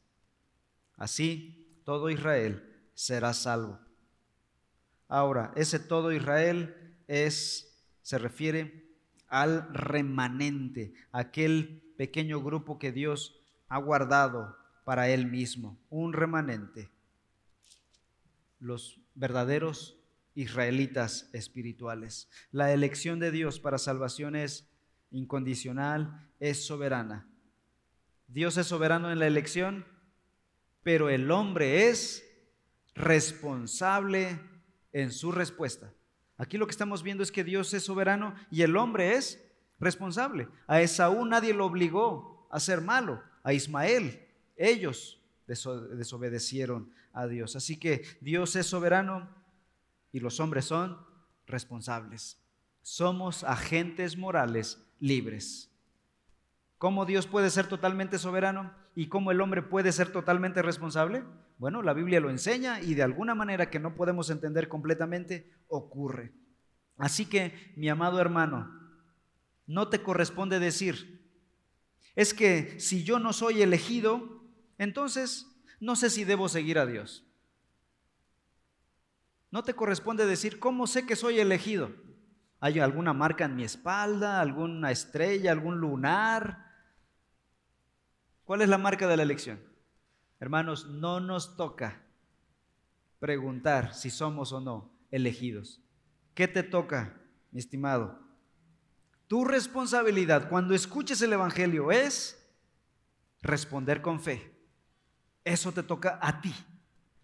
Así, 0.95 1.81
todo 1.83 2.09
Israel 2.09 2.89
será 2.93 3.33
salvo. 3.33 3.79
Ahora, 5.07 5.53
ese 5.55 5.79
todo 5.79 6.11
Israel 6.11 6.95
es, 7.07 7.81
se 8.01 8.17
refiere 8.17 8.87
al 9.27 9.73
remanente, 9.73 10.93
aquel 11.11 11.83
pequeño 11.97 12.41
grupo 12.41 12.79
que 12.79 12.91
Dios 12.91 13.41
ha 13.67 13.77
guardado 13.77 14.57
para 14.85 15.09
Él 15.09 15.27
mismo, 15.27 15.77
un 15.89 16.13
remanente, 16.13 16.89
los 18.59 19.01
verdaderos 19.15 19.99
israelitas 20.35 21.29
espirituales. 21.33 22.29
La 22.51 22.71
elección 22.71 23.19
de 23.19 23.31
Dios 23.31 23.59
para 23.59 23.77
salvación 23.77 24.35
es 24.35 24.69
incondicional, 25.09 26.29
es 26.39 26.65
soberana. 26.65 27.27
Dios 28.27 28.57
es 28.57 28.67
soberano 28.67 29.11
en 29.11 29.19
la 29.19 29.27
elección, 29.27 29.85
pero 30.83 31.09
el 31.09 31.31
hombre 31.31 31.89
es 31.89 32.23
responsable 32.93 34.39
en 35.01 35.11
su 35.11 35.31
respuesta. 35.31 35.93
Aquí 36.37 36.57
lo 36.57 36.67
que 36.67 36.71
estamos 36.71 37.03
viendo 37.03 37.23
es 37.23 37.31
que 37.31 37.43
Dios 37.43 37.73
es 37.73 37.83
soberano 37.83 38.35
y 38.51 38.61
el 38.61 38.77
hombre 38.77 39.15
es 39.15 39.43
responsable. 39.79 40.47
A 40.67 40.81
Esaú 40.81 41.25
nadie 41.25 41.53
lo 41.53 41.65
obligó 41.65 42.47
a 42.51 42.59
ser 42.59 42.81
malo, 42.81 43.21
a 43.43 43.53
Ismael 43.53 44.27
ellos 44.57 45.21
desobedecieron 45.45 46.91
a 47.13 47.27
Dios. 47.27 47.55
Así 47.55 47.77
que 47.77 48.03
Dios 48.21 48.55
es 48.55 48.65
soberano 48.65 49.29
y 50.11 50.19
los 50.19 50.39
hombres 50.39 50.65
son 50.65 50.97
responsables. 51.45 52.41
Somos 52.81 53.43
agentes 53.43 54.17
morales 54.17 54.83
libres. 54.99 55.71
¿Cómo 56.77 57.05
Dios 57.05 57.27
puede 57.27 57.49
ser 57.49 57.67
totalmente 57.67 58.17
soberano 58.17 58.73
y 58.95 59.07
cómo 59.07 59.31
el 59.31 59.41
hombre 59.41 59.61
puede 59.61 59.91
ser 59.91 60.11
totalmente 60.11 60.61
responsable? 60.61 61.23
Bueno, 61.57 61.81
la 61.81 61.93
Biblia 61.93 62.19
lo 62.19 62.29
enseña 62.29 62.81
y 62.81 62.93
de 62.93 63.03
alguna 63.03 63.33
manera 63.33 63.69
que 63.69 63.79
no 63.79 63.95
podemos 63.95 64.29
entender 64.29 64.67
completamente 64.67 65.51
ocurre. 65.67 66.31
Así 66.97 67.25
que, 67.25 67.73
mi 67.75 67.89
amado 67.89 68.19
hermano, 68.19 68.71
no 69.65 69.89
te 69.89 70.01
corresponde 70.01 70.59
decir, 70.59 71.27
es 72.15 72.33
que 72.33 72.79
si 72.79 73.03
yo 73.03 73.19
no 73.19 73.33
soy 73.33 73.61
elegido, 73.61 74.43
entonces 74.77 75.47
no 75.79 75.95
sé 75.95 76.09
si 76.09 76.23
debo 76.23 76.47
seguir 76.49 76.79
a 76.79 76.85
Dios. 76.85 77.23
No 79.51 79.63
te 79.63 79.73
corresponde 79.73 80.25
decir, 80.25 80.59
¿cómo 80.59 80.87
sé 80.87 81.05
que 81.05 81.15
soy 81.15 81.39
elegido? 81.39 81.91
¿Hay 82.59 82.79
alguna 82.79 83.13
marca 83.13 83.45
en 83.45 83.55
mi 83.55 83.63
espalda, 83.63 84.41
alguna 84.41 84.91
estrella, 84.91 85.51
algún 85.51 85.79
lunar? 85.79 86.65
¿Cuál 88.43 88.61
es 88.61 88.69
la 88.69 88.77
marca 88.77 89.07
de 89.07 89.17
la 89.17 89.23
elección? 89.23 89.59
Hermanos, 90.39 90.87
no 90.87 91.19
nos 91.19 91.57
toca 91.57 92.03
preguntar 93.19 93.93
si 93.93 94.09
somos 94.09 94.53
o 94.53 94.61
no 94.61 94.91
elegidos. 95.11 95.81
¿Qué 96.33 96.47
te 96.47 96.63
toca, 96.63 97.19
mi 97.51 97.59
estimado? 97.59 98.19
Tu 99.27 99.43
responsabilidad 99.43 100.49
cuando 100.49 100.75
escuches 100.75 101.21
el 101.21 101.33
Evangelio 101.33 101.91
es 101.91 102.37
responder 103.41 104.01
con 104.01 104.21
fe. 104.21 104.53
Eso 105.43 105.71
te 105.71 105.83
toca 105.83 106.19
a 106.21 106.41
ti, 106.41 106.53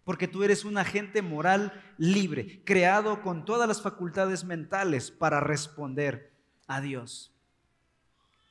porque 0.03 0.27
tú 0.27 0.43
eres 0.43 0.65
un 0.65 0.77
agente 0.77 1.21
moral 1.21 1.73
libre, 1.97 2.63
creado 2.65 3.21
con 3.21 3.45
todas 3.45 3.67
las 3.67 3.81
facultades 3.81 4.43
mentales 4.43 5.11
para 5.11 5.39
responder 5.39 6.33
a 6.67 6.81
Dios. 6.81 7.32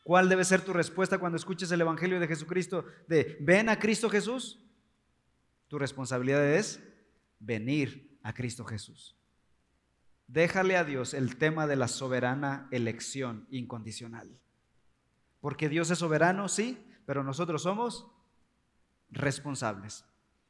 ¿Cuál 0.03 0.29
debe 0.29 0.45
ser 0.45 0.63
tu 0.63 0.73
respuesta 0.73 1.19
cuando 1.19 1.37
escuches 1.37 1.71
el 1.71 1.81
Evangelio 1.81 2.19
de 2.19 2.27
Jesucristo 2.27 2.85
de 3.07 3.37
ven 3.41 3.69
a 3.69 3.79
Cristo 3.79 4.11
Jesús? 4.11 4.61
Tu 5.69 5.79
responsabilidad 5.79 6.45
es 6.45 6.83
venir 7.39 8.19
a 8.23 8.33
Cristo 8.33 8.65
Jesús. 8.65 9.17
Déjale 10.27 10.77
a 10.77 10.85
Dios 10.85 11.15
el 11.15 11.37
tema 11.37 11.67
de 11.67 11.77
la 11.77 11.89
soberana 11.89 12.69
elección 12.71 13.47
incondicional. 13.51 14.39
Porque 15.41 15.69
Dios 15.69 15.91
es 15.91 15.99
soberano, 15.99 16.49
sí, 16.49 16.85
pero 17.05 17.23
nosotros 17.23 17.63
somos 17.63 18.07
responsables. 19.11 20.05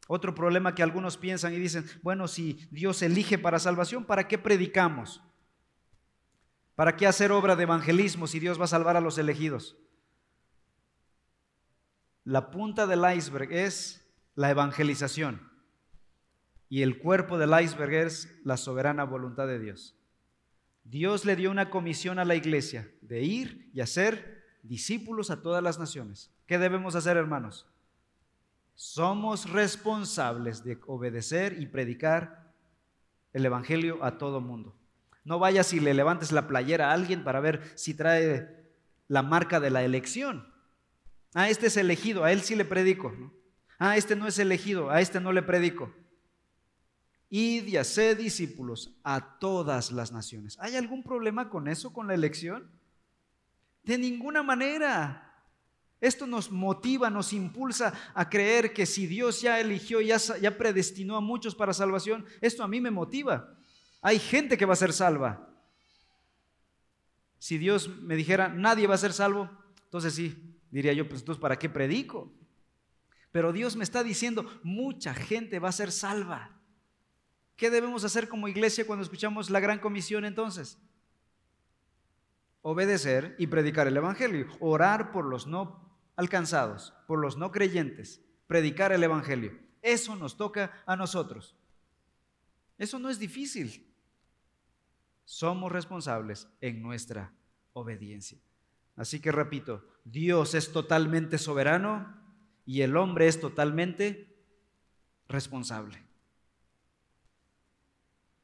Otro 0.08 0.34
problema 0.34 0.74
que 0.74 0.82
algunos 0.82 1.16
piensan 1.16 1.54
y 1.54 1.58
dicen, 1.58 1.84
bueno, 2.02 2.28
si 2.28 2.68
Dios 2.70 3.02
elige 3.02 3.38
para 3.38 3.58
salvación, 3.58 4.04
¿para 4.04 4.28
qué 4.28 4.38
predicamos? 4.38 5.22
¿Para 6.74 6.96
qué 6.96 7.06
hacer 7.06 7.32
obra 7.32 7.56
de 7.56 7.64
evangelismo 7.64 8.26
si 8.26 8.40
Dios 8.40 8.58
va 8.58 8.64
a 8.64 8.68
salvar 8.68 8.96
a 8.96 9.00
los 9.00 9.18
elegidos? 9.18 9.76
la 12.24 12.50
punta 12.50 12.86
del 12.86 13.04
iceberg 13.16 13.52
es 13.52 14.08
la 14.34 14.50
evangelización 14.50 15.50
y 16.68 16.82
el 16.82 16.98
cuerpo 16.98 17.36
del 17.36 17.52
iceberg 17.60 17.94
es 17.94 18.40
la 18.44 18.56
soberana 18.56 19.04
voluntad 19.04 19.46
de 19.46 19.58
Dios. 19.58 19.96
Dios 20.84 21.24
le 21.24 21.36
dio 21.36 21.50
una 21.50 21.70
comisión 21.70 22.18
a 22.18 22.24
la 22.24 22.34
iglesia 22.34 22.90
de 23.02 23.22
ir 23.22 23.70
y 23.74 23.80
hacer 23.80 24.42
discípulos 24.62 25.30
a 25.30 25.42
todas 25.42 25.62
las 25.62 25.78
naciones. 25.78 26.30
¿Qué 26.46 26.58
debemos 26.58 26.94
hacer, 26.94 27.16
hermanos? 27.16 27.66
Somos 28.74 29.50
responsables 29.50 30.64
de 30.64 30.80
obedecer 30.86 31.60
y 31.60 31.66
predicar 31.66 32.52
el 33.32 33.44
Evangelio 33.44 34.02
a 34.02 34.16
todo 34.16 34.40
mundo. 34.40 34.74
No 35.24 35.38
vayas 35.38 35.72
y 35.72 35.80
le 35.80 35.94
levantes 35.94 36.32
la 36.32 36.48
playera 36.48 36.90
a 36.90 36.94
alguien 36.94 37.24
para 37.24 37.40
ver 37.40 37.62
si 37.74 37.94
trae 37.94 38.62
la 39.08 39.22
marca 39.22 39.60
de 39.60 39.70
la 39.70 39.84
elección. 39.84 40.52
Ah, 41.34 41.48
este 41.48 41.68
es 41.68 41.76
elegido, 41.76 42.24
a 42.24 42.32
él 42.32 42.42
sí 42.42 42.54
le 42.56 42.64
predico. 42.64 43.12
Ah, 43.78 43.96
este 43.96 44.16
no 44.16 44.26
es 44.26 44.38
elegido, 44.38 44.90
a 44.90 45.00
este 45.00 45.20
no 45.20 45.32
le 45.32 45.42
predico. 45.42 45.92
Id 47.30 47.66
y 47.66 47.76
haced 47.78 48.18
discípulos 48.18 48.94
a 49.02 49.38
todas 49.38 49.90
las 49.90 50.12
naciones. 50.12 50.58
¿Hay 50.60 50.76
algún 50.76 51.02
problema 51.02 51.48
con 51.48 51.66
eso, 51.66 51.92
con 51.92 52.06
la 52.06 52.14
elección? 52.14 52.70
De 53.84 53.96
ninguna 53.96 54.42
manera. 54.42 55.32
Esto 56.00 56.26
nos 56.26 56.50
motiva, 56.50 57.08
nos 57.08 57.32
impulsa 57.32 57.94
a 58.12 58.28
creer 58.28 58.72
que 58.74 58.86
si 58.86 59.06
Dios 59.06 59.40
ya 59.40 59.60
eligió, 59.60 60.00
ya, 60.00 60.18
ya 60.18 60.58
predestinó 60.58 61.16
a 61.16 61.20
muchos 61.20 61.54
para 61.54 61.72
salvación, 61.72 62.26
esto 62.40 62.62
a 62.62 62.68
mí 62.68 62.80
me 62.80 62.90
motiva. 62.90 63.56
Hay 64.02 64.18
gente 64.18 64.58
que 64.58 64.66
va 64.66 64.72
a 64.74 64.76
ser 64.76 64.92
salva. 64.92 65.48
Si 67.38 67.56
Dios 67.56 67.88
me 67.88 68.16
dijera, 68.16 68.48
nadie 68.48 68.86
va 68.86 68.96
a 68.96 68.98
ser 68.98 69.12
salvo, 69.12 69.50
entonces 69.84 70.14
sí, 70.14 70.58
diría 70.70 70.92
yo, 70.92 71.08
pues 71.08 71.20
entonces, 71.20 71.40
¿para 71.40 71.58
qué 71.58 71.68
predico? 71.68 72.32
Pero 73.30 73.52
Dios 73.52 73.76
me 73.76 73.84
está 73.84 74.02
diciendo, 74.02 74.60
mucha 74.62 75.14
gente 75.14 75.58
va 75.58 75.68
a 75.68 75.72
ser 75.72 75.92
salva. 75.92 76.60
¿Qué 77.56 77.70
debemos 77.70 78.04
hacer 78.04 78.28
como 78.28 78.48
iglesia 78.48 78.86
cuando 78.86 79.04
escuchamos 79.04 79.50
la 79.50 79.60
gran 79.60 79.78
comisión 79.78 80.24
entonces? 80.24 80.78
Obedecer 82.60 83.36
y 83.38 83.46
predicar 83.46 83.86
el 83.86 83.96
Evangelio, 83.96 84.48
orar 84.60 85.12
por 85.12 85.24
los 85.24 85.46
no 85.46 85.96
alcanzados, 86.16 86.92
por 87.06 87.20
los 87.20 87.36
no 87.36 87.52
creyentes, 87.52 88.20
predicar 88.46 88.92
el 88.92 89.02
Evangelio. 89.02 89.58
Eso 89.80 90.16
nos 90.16 90.36
toca 90.36 90.82
a 90.86 90.96
nosotros. 90.96 91.56
Eso 92.78 92.98
no 92.98 93.10
es 93.10 93.18
difícil. 93.18 93.91
Somos 95.32 95.72
responsables 95.72 96.46
en 96.60 96.82
nuestra 96.82 97.32
obediencia. 97.72 98.38
Así 98.96 99.18
que 99.18 99.32
repito, 99.32 99.82
Dios 100.04 100.54
es 100.54 100.72
totalmente 100.72 101.38
soberano 101.38 102.22
y 102.66 102.82
el 102.82 102.98
hombre 102.98 103.28
es 103.28 103.40
totalmente 103.40 104.36
responsable. 105.28 106.04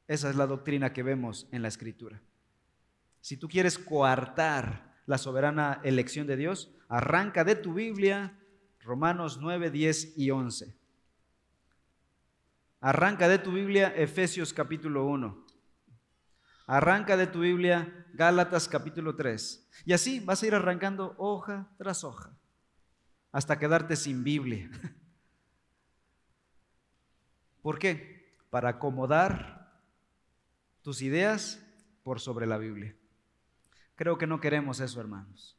Esa 0.07 0.31
es 0.31 0.35
la 0.35 0.47
doctrina 0.47 0.91
que 0.91 1.03
vemos 1.03 1.47
en 1.51 1.61
la 1.61 1.67
escritura. 1.67 2.23
Si 3.21 3.37
tú 3.37 3.47
quieres 3.47 3.77
coartar 3.77 5.03
la 5.05 5.19
soberana 5.19 5.81
elección 5.83 6.25
de 6.25 6.37
Dios, 6.37 6.73
arranca 6.87 7.43
de 7.43 7.53
tu 7.53 7.75
Biblia 7.75 8.35
Romanos 8.79 9.37
9, 9.39 9.69
10 9.69 10.17
y 10.17 10.31
11. 10.31 10.75
Arranca 12.81 13.27
de 13.27 13.37
tu 13.37 13.51
Biblia 13.51 13.93
Efesios 13.95 14.53
capítulo 14.53 15.05
1. 15.05 15.48
Arranca 16.71 17.17
de 17.17 17.25
tu 17.25 17.39
Biblia 17.39 18.05
Gálatas 18.13 18.67
capítulo 18.67 19.15
3. 19.15 19.67
Y 19.85 19.93
así 19.93 20.19
vas 20.19 20.43
a 20.43 20.45
ir 20.45 20.53
arrancando 20.53 21.15
hoja 21.17 21.67
tras 21.79 22.03
hoja 22.03 22.31
hasta 23.31 23.57
quedarte 23.57 23.95
sin 23.95 24.23
Biblia. 24.23 24.69
¿Por 27.63 27.79
qué? 27.79 28.37
Para 28.51 28.69
acomodar 28.69 29.81
tus 30.83 31.01
ideas 31.01 31.59
por 32.03 32.19
sobre 32.19 32.45
la 32.45 32.59
Biblia. 32.59 32.95
Creo 33.95 34.19
que 34.19 34.27
no 34.27 34.39
queremos 34.39 34.79
eso, 34.79 35.01
hermanos. 35.01 35.57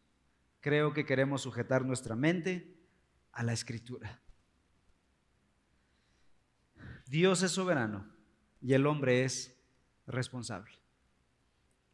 Creo 0.60 0.94
que 0.94 1.04
queremos 1.04 1.42
sujetar 1.42 1.84
nuestra 1.84 2.14
mente 2.14 2.72
a 3.32 3.42
la 3.42 3.52
escritura. 3.52 4.22
Dios 7.06 7.42
es 7.42 7.50
soberano 7.50 8.08
y 8.60 8.74
el 8.74 8.86
hombre 8.86 9.24
es 9.24 9.60
responsable. 10.06 10.79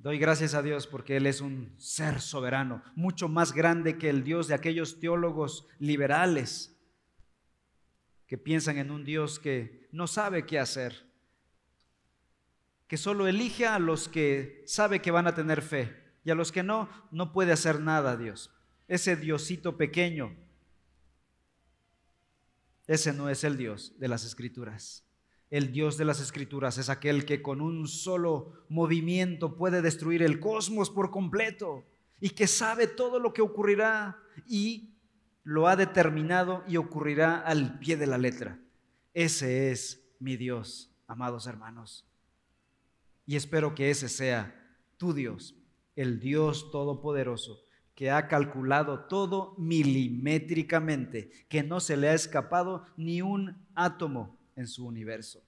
Doy 0.07 0.21
gracias 0.21 0.55
a 0.55 0.63
Dios 0.63 0.87
porque 0.87 1.17
Él 1.17 1.27
es 1.27 1.41
un 1.41 1.75
ser 1.79 2.21
soberano, 2.21 2.81
mucho 2.95 3.29
más 3.29 3.53
grande 3.53 3.99
que 3.99 4.09
el 4.09 4.23
Dios 4.23 4.47
de 4.47 4.55
aquellos 4.55 5.01
teólogos 5.01 5.67
liberales 5.81 6.79
que 8.29 8.39
piensan 8.39 8.79
en 8.79 8.93
un 8.93 9.05
Dios 9.05 9.41
que 9.41 9.89
no 9.91 10.07
sabe 10.07 10.47
qué 10.47 10.61
hacer, 10.61 11.11
que 12.87 12.97
solo 12.97 13.27
elige 13.27 13.67
a 13.67 13.81
los 13.81 14.09
que 14.09 14.63
sabe 14.65 15.03
que 15.03 15.11
van 15.11 15.27
a 15.27 15.35
tener 15.35 15.61
fe 15.61 16.01
y 16.25 16.31
a 16.31 16.37
los 16.37 16.53
que 16.53 16.63
no, 16.63 16.89
no 17.11 17.33
puede 17.33 17.51
hacer 17.51 17.81
nada 17.81 18.17
Dios. 18.17 18.55
Ese 18.87 19.17
Diosito 19.17 19.77
pequeño, 19.77 20.37
ese 22.87 23.13
no 23.13 23.29
es 23.29 23.43
el 23.43 23.57
Dios 23.57 23.99
de 23.99 24.07
las 24.07 24.25
Escrituras. 24.25 25.06
El 25.51 25.71
Dios 25.73 25.97
de 25.97 26.05
las 26.05 26.21
Escrituras 26.21 26.77
es 26.79 26.89
aquel 26.89 27.25
que 27.25 27.41
con 27.41 27.61
un 27.61 27.87
solo 27.87 28.65
movimiento 28.69 29.57
puede 29.57 29.81
destruir 29.81 30.23
el 30.23 30.41
cosmos 30.41 30.91
por 30.91 31.11
completo 31.11 31.85
y 32.21 32.31
que 32.31 32.49
sabe 32.49 32.89
todo 32.89 33.21
lo 33.21 33.33
que 33.33 33.43
ocurrirá 33.43 34.19
y 34.47 34.97
lo 35.45 35.69
ha 35.69 35.77
determinado 35.77 36.65
y 36.67 36.77
ocurrirá 36.77 37.39
al 37.39 37.79
pie 37.79 37.97
de 37.97 38.09
la 38.09 38.19
letra. 38.19 38.59
Ese 39.15 39.71
es 39.71 40.05
mi 40.19 40.37
Dios, 40.37 40.91
amados 41.07 41.47
hermanos. 41.47 42.05
Y 43.25 43.37
espero 43.37 43.75
que 43.75 43.91
ese 43.91 44.09
sea 44.09 44.53
tu 44.97 45.13
Dios, 45.13 45.55
el 45.95 46.19
Dios 46.19 46.73
Todopoderoso, 46.73 47.63
que 47.95 48.11
ha 48.11 48.27
calculado 48.27 49.05
todo 49.05 49.55
milimétricamente, 49.59 51.31
que 51.49 51.63
no 51.63 51.79
se 51.79 51.97
le 51.97 52.09
ha 52.09 52.15
escapado 52.15 52.85
ni 52.97 53.23
un 53.23 53.65
átomo 53.75 54.37
en 54.57 54.67
su 54.67 54.87
universo. 54.87 55.43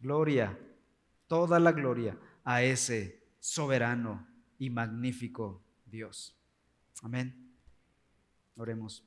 Gloria, 0.00 0.58
toda 1.26 1.60
la 1.60 1.72
gloria 1.72 2.18
a 2.42 2.62
ese 2.62 3.22
soberano 3.38 4.26
y 4.58 4.70
magnífico 4.70 5.62
Dios. 5.86 6.36
Amén. 7.02 7.54
Oremos. 8.56 9.04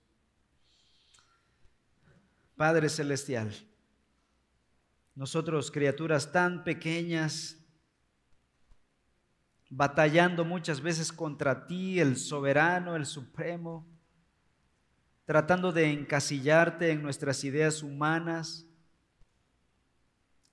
Padre 2.55 2.89
Celestial, 2.89 3.51
nosotros 5.15 5.71
criaturas 5.71 6.31
tan 6.31 6.63
pequeñas, 6.63 7.57
batallando 9.69 10.45
muchas 10.45 10.81
veces 10.81 11.11
contra 11.11 11.65
ti, 11.65 11.99
el 11.99 12.17
soberano, 12.17 12.95
el 12.95 13.05
supremo, 13.05 13.87
tratando 15.25 15.71
de 15.71 15.91
encasillarte 15.91 16.91
en 16.91 17.01
nuestras 17.01 17.43
ideas 17.43 17.81
humanas, 17.81 18.67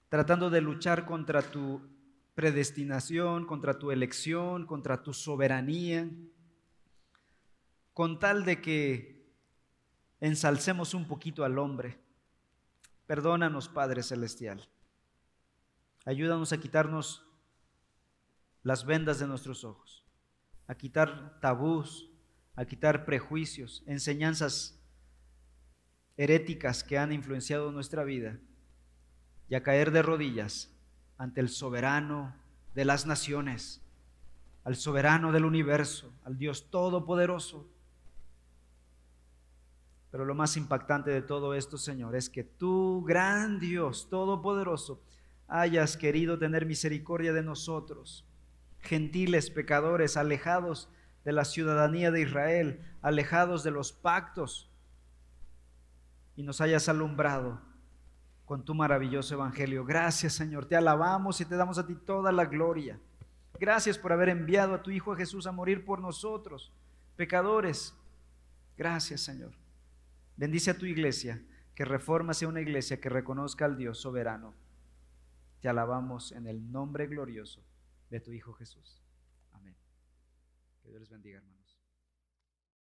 tratando 0.08 0.50
de 0.50 0.60
luchar 0.60 1.04
contra 1.04 1.42
tu 1.42 1.82
predestinación, 2.34 3.46
contra 3.46 3.78
tu 3.78 3.90
elección, 3.90 4.66
contra 4.66 5.02
tu 5.02 5.12
soberanía, 5.12 6.08
con 7.92 8.18
tal 8.18 8.44
de 8.44 8.62
que 8.62 9.26
ensalcemos 10.20 10.94
un 10.94 11.06
poquito 11.06 11.44
al 11.44 11.58
hombre. 11.58 11.98
Perdónanos, 13.06 13.68
Padre 13.68 14.02
Celestial. 14.02 14.68
Ayúdanos 16.04 16.52
a 16.52 16.60
quitarnos 16.60 17.24
las 18.62 18.84
vendas 18.86 19.18
de 19.18 19.26
nuestros 19.26 19.64
ojos, 19.64 20.04
a 20.66 20.74
quitar 20.74 21.40
tabús, 21.40 22.10
a 22.54 22.64
quitar 22.64 23.04
prejuicios, 23.04 23.82
enseñanzas 23.86 24.80
heréticas 26.16 26.82
que 26.82 26.98
han 26.98 27.12
influenciado 27.12 27.72
nuestra 27.72 28.04
vida 28.04 28.38
y 29.48 29.54
a 29.54 29.62
caer 29.62 29.90
de 29.90 30.02
rodillas 30.02 30.70
ante 31.16 31.40
el 31.40 31.48
soberano 31.48 32.34
de 32.74 32.84
las 32.84 33.06
naciones, 33.06 33.82
al 34.64 34.76
soberano 34.76 35.32
del 35.32 35.44
universo, 35.44 36.12
al 36.24 36.38
Dios 36.38 36.70
todopoderoso. 36.70 37.68
Pero 40.10 40.24
lo 40.24 40.34
más 40.34 40.56
impactante 40.56 41.10
de 41.10 41.22
todo 41.22 41.54
esto, 41.54 41.76
Señor, 41.76 42.14
es 42.16 42.30
que 42.30 42.44
tú, 42.44 43.04
gran 43.06 43.58
Dios 43.58 44.08
todopoderoso, 44.10 45.02
hayas 45.48 45.96
querido 45.96 46.38
tener 46.38 46.66
misericordia 46.66 47.32
de 47.32 47.42
nosotros, 47.42 48.26
gentiles, 48.80 49.50
pecadores, 49.50 50.16
alejados 50.16 50.90
de 51.24 51.32
la 51.32 51.44
ciudadanía 51.44 52.10
de 52.10 52.22
Israel, 52.22 52.80
alejados 53.02 53.64
de 53.64 53.70
los 53.70 53.92
pactos, 53.92 54.70
y 56.36 56.42
nos 56.42 56.60
hayas 56.60 56.88
alumbrado 56.88 57.67
con 58.48 58.64
tu 58.64 58.74
maravilloso 58.74 59.34
evangelio. 59.34 59.84
Gracias 59.84 60.32
Señor, 60.32 60.64
te 60.64 60.74
alabamos 60.74 61.38
y 61.42 61.44
te 61.44 61.54
damos 61.54 61.76
a 61.76 61.86
ti 61.86 61.94
toda 61.94 62.32
la 62.32 62.46
gloria. 62.46 62.98
Gracias 63.60 63.98
por 63.98 64.10
haber 64.10 64.30
enviado 64.30 64.72
a 64.72 64.82
tu 64.82 64.90
Hijo 64.90 65.14
Jesús 65.14 65.46
a 65.46 65.52
morir 65.52 65.84
por 65.84 66.00
nosotros, 66.00 66.72
pecadores. 67.14 67.94
Gracias 68.74 69.20
Señor. 69.20 69.52
Bendice 70.34 70.70
a 70.70 70.78
tu 70.78 70.86
iglesia, 70.86 71.44
que 71.74 71.84
Reforma 71.84 72.32
sea 72.32 72.48
una 72.48 72.62
iglesia 72.62 73.02
que 73.02 73.10
reconozca 73.10 73.66
al 73.66 73.76
Dios 73.76 73.98
soberano. 73.98 74.54
Te 75.60 75.68
alabamos 75.68 76.32
en 76.32 76.46
el 76.46 76.72
nombre 76.72 77.06
glorioso 77.06 77.62
de 78.08 78.20
tu 78.20 78.32
Hijo 78.32 78.54
Jesús. 78.54 79.02
Amén. 79.52 79.76
Que 80.82 80.88
Dios 80.88 81.00
les 81.00 81.10
bendiga, 81.10 81.36
hermanos. 81.36 81.57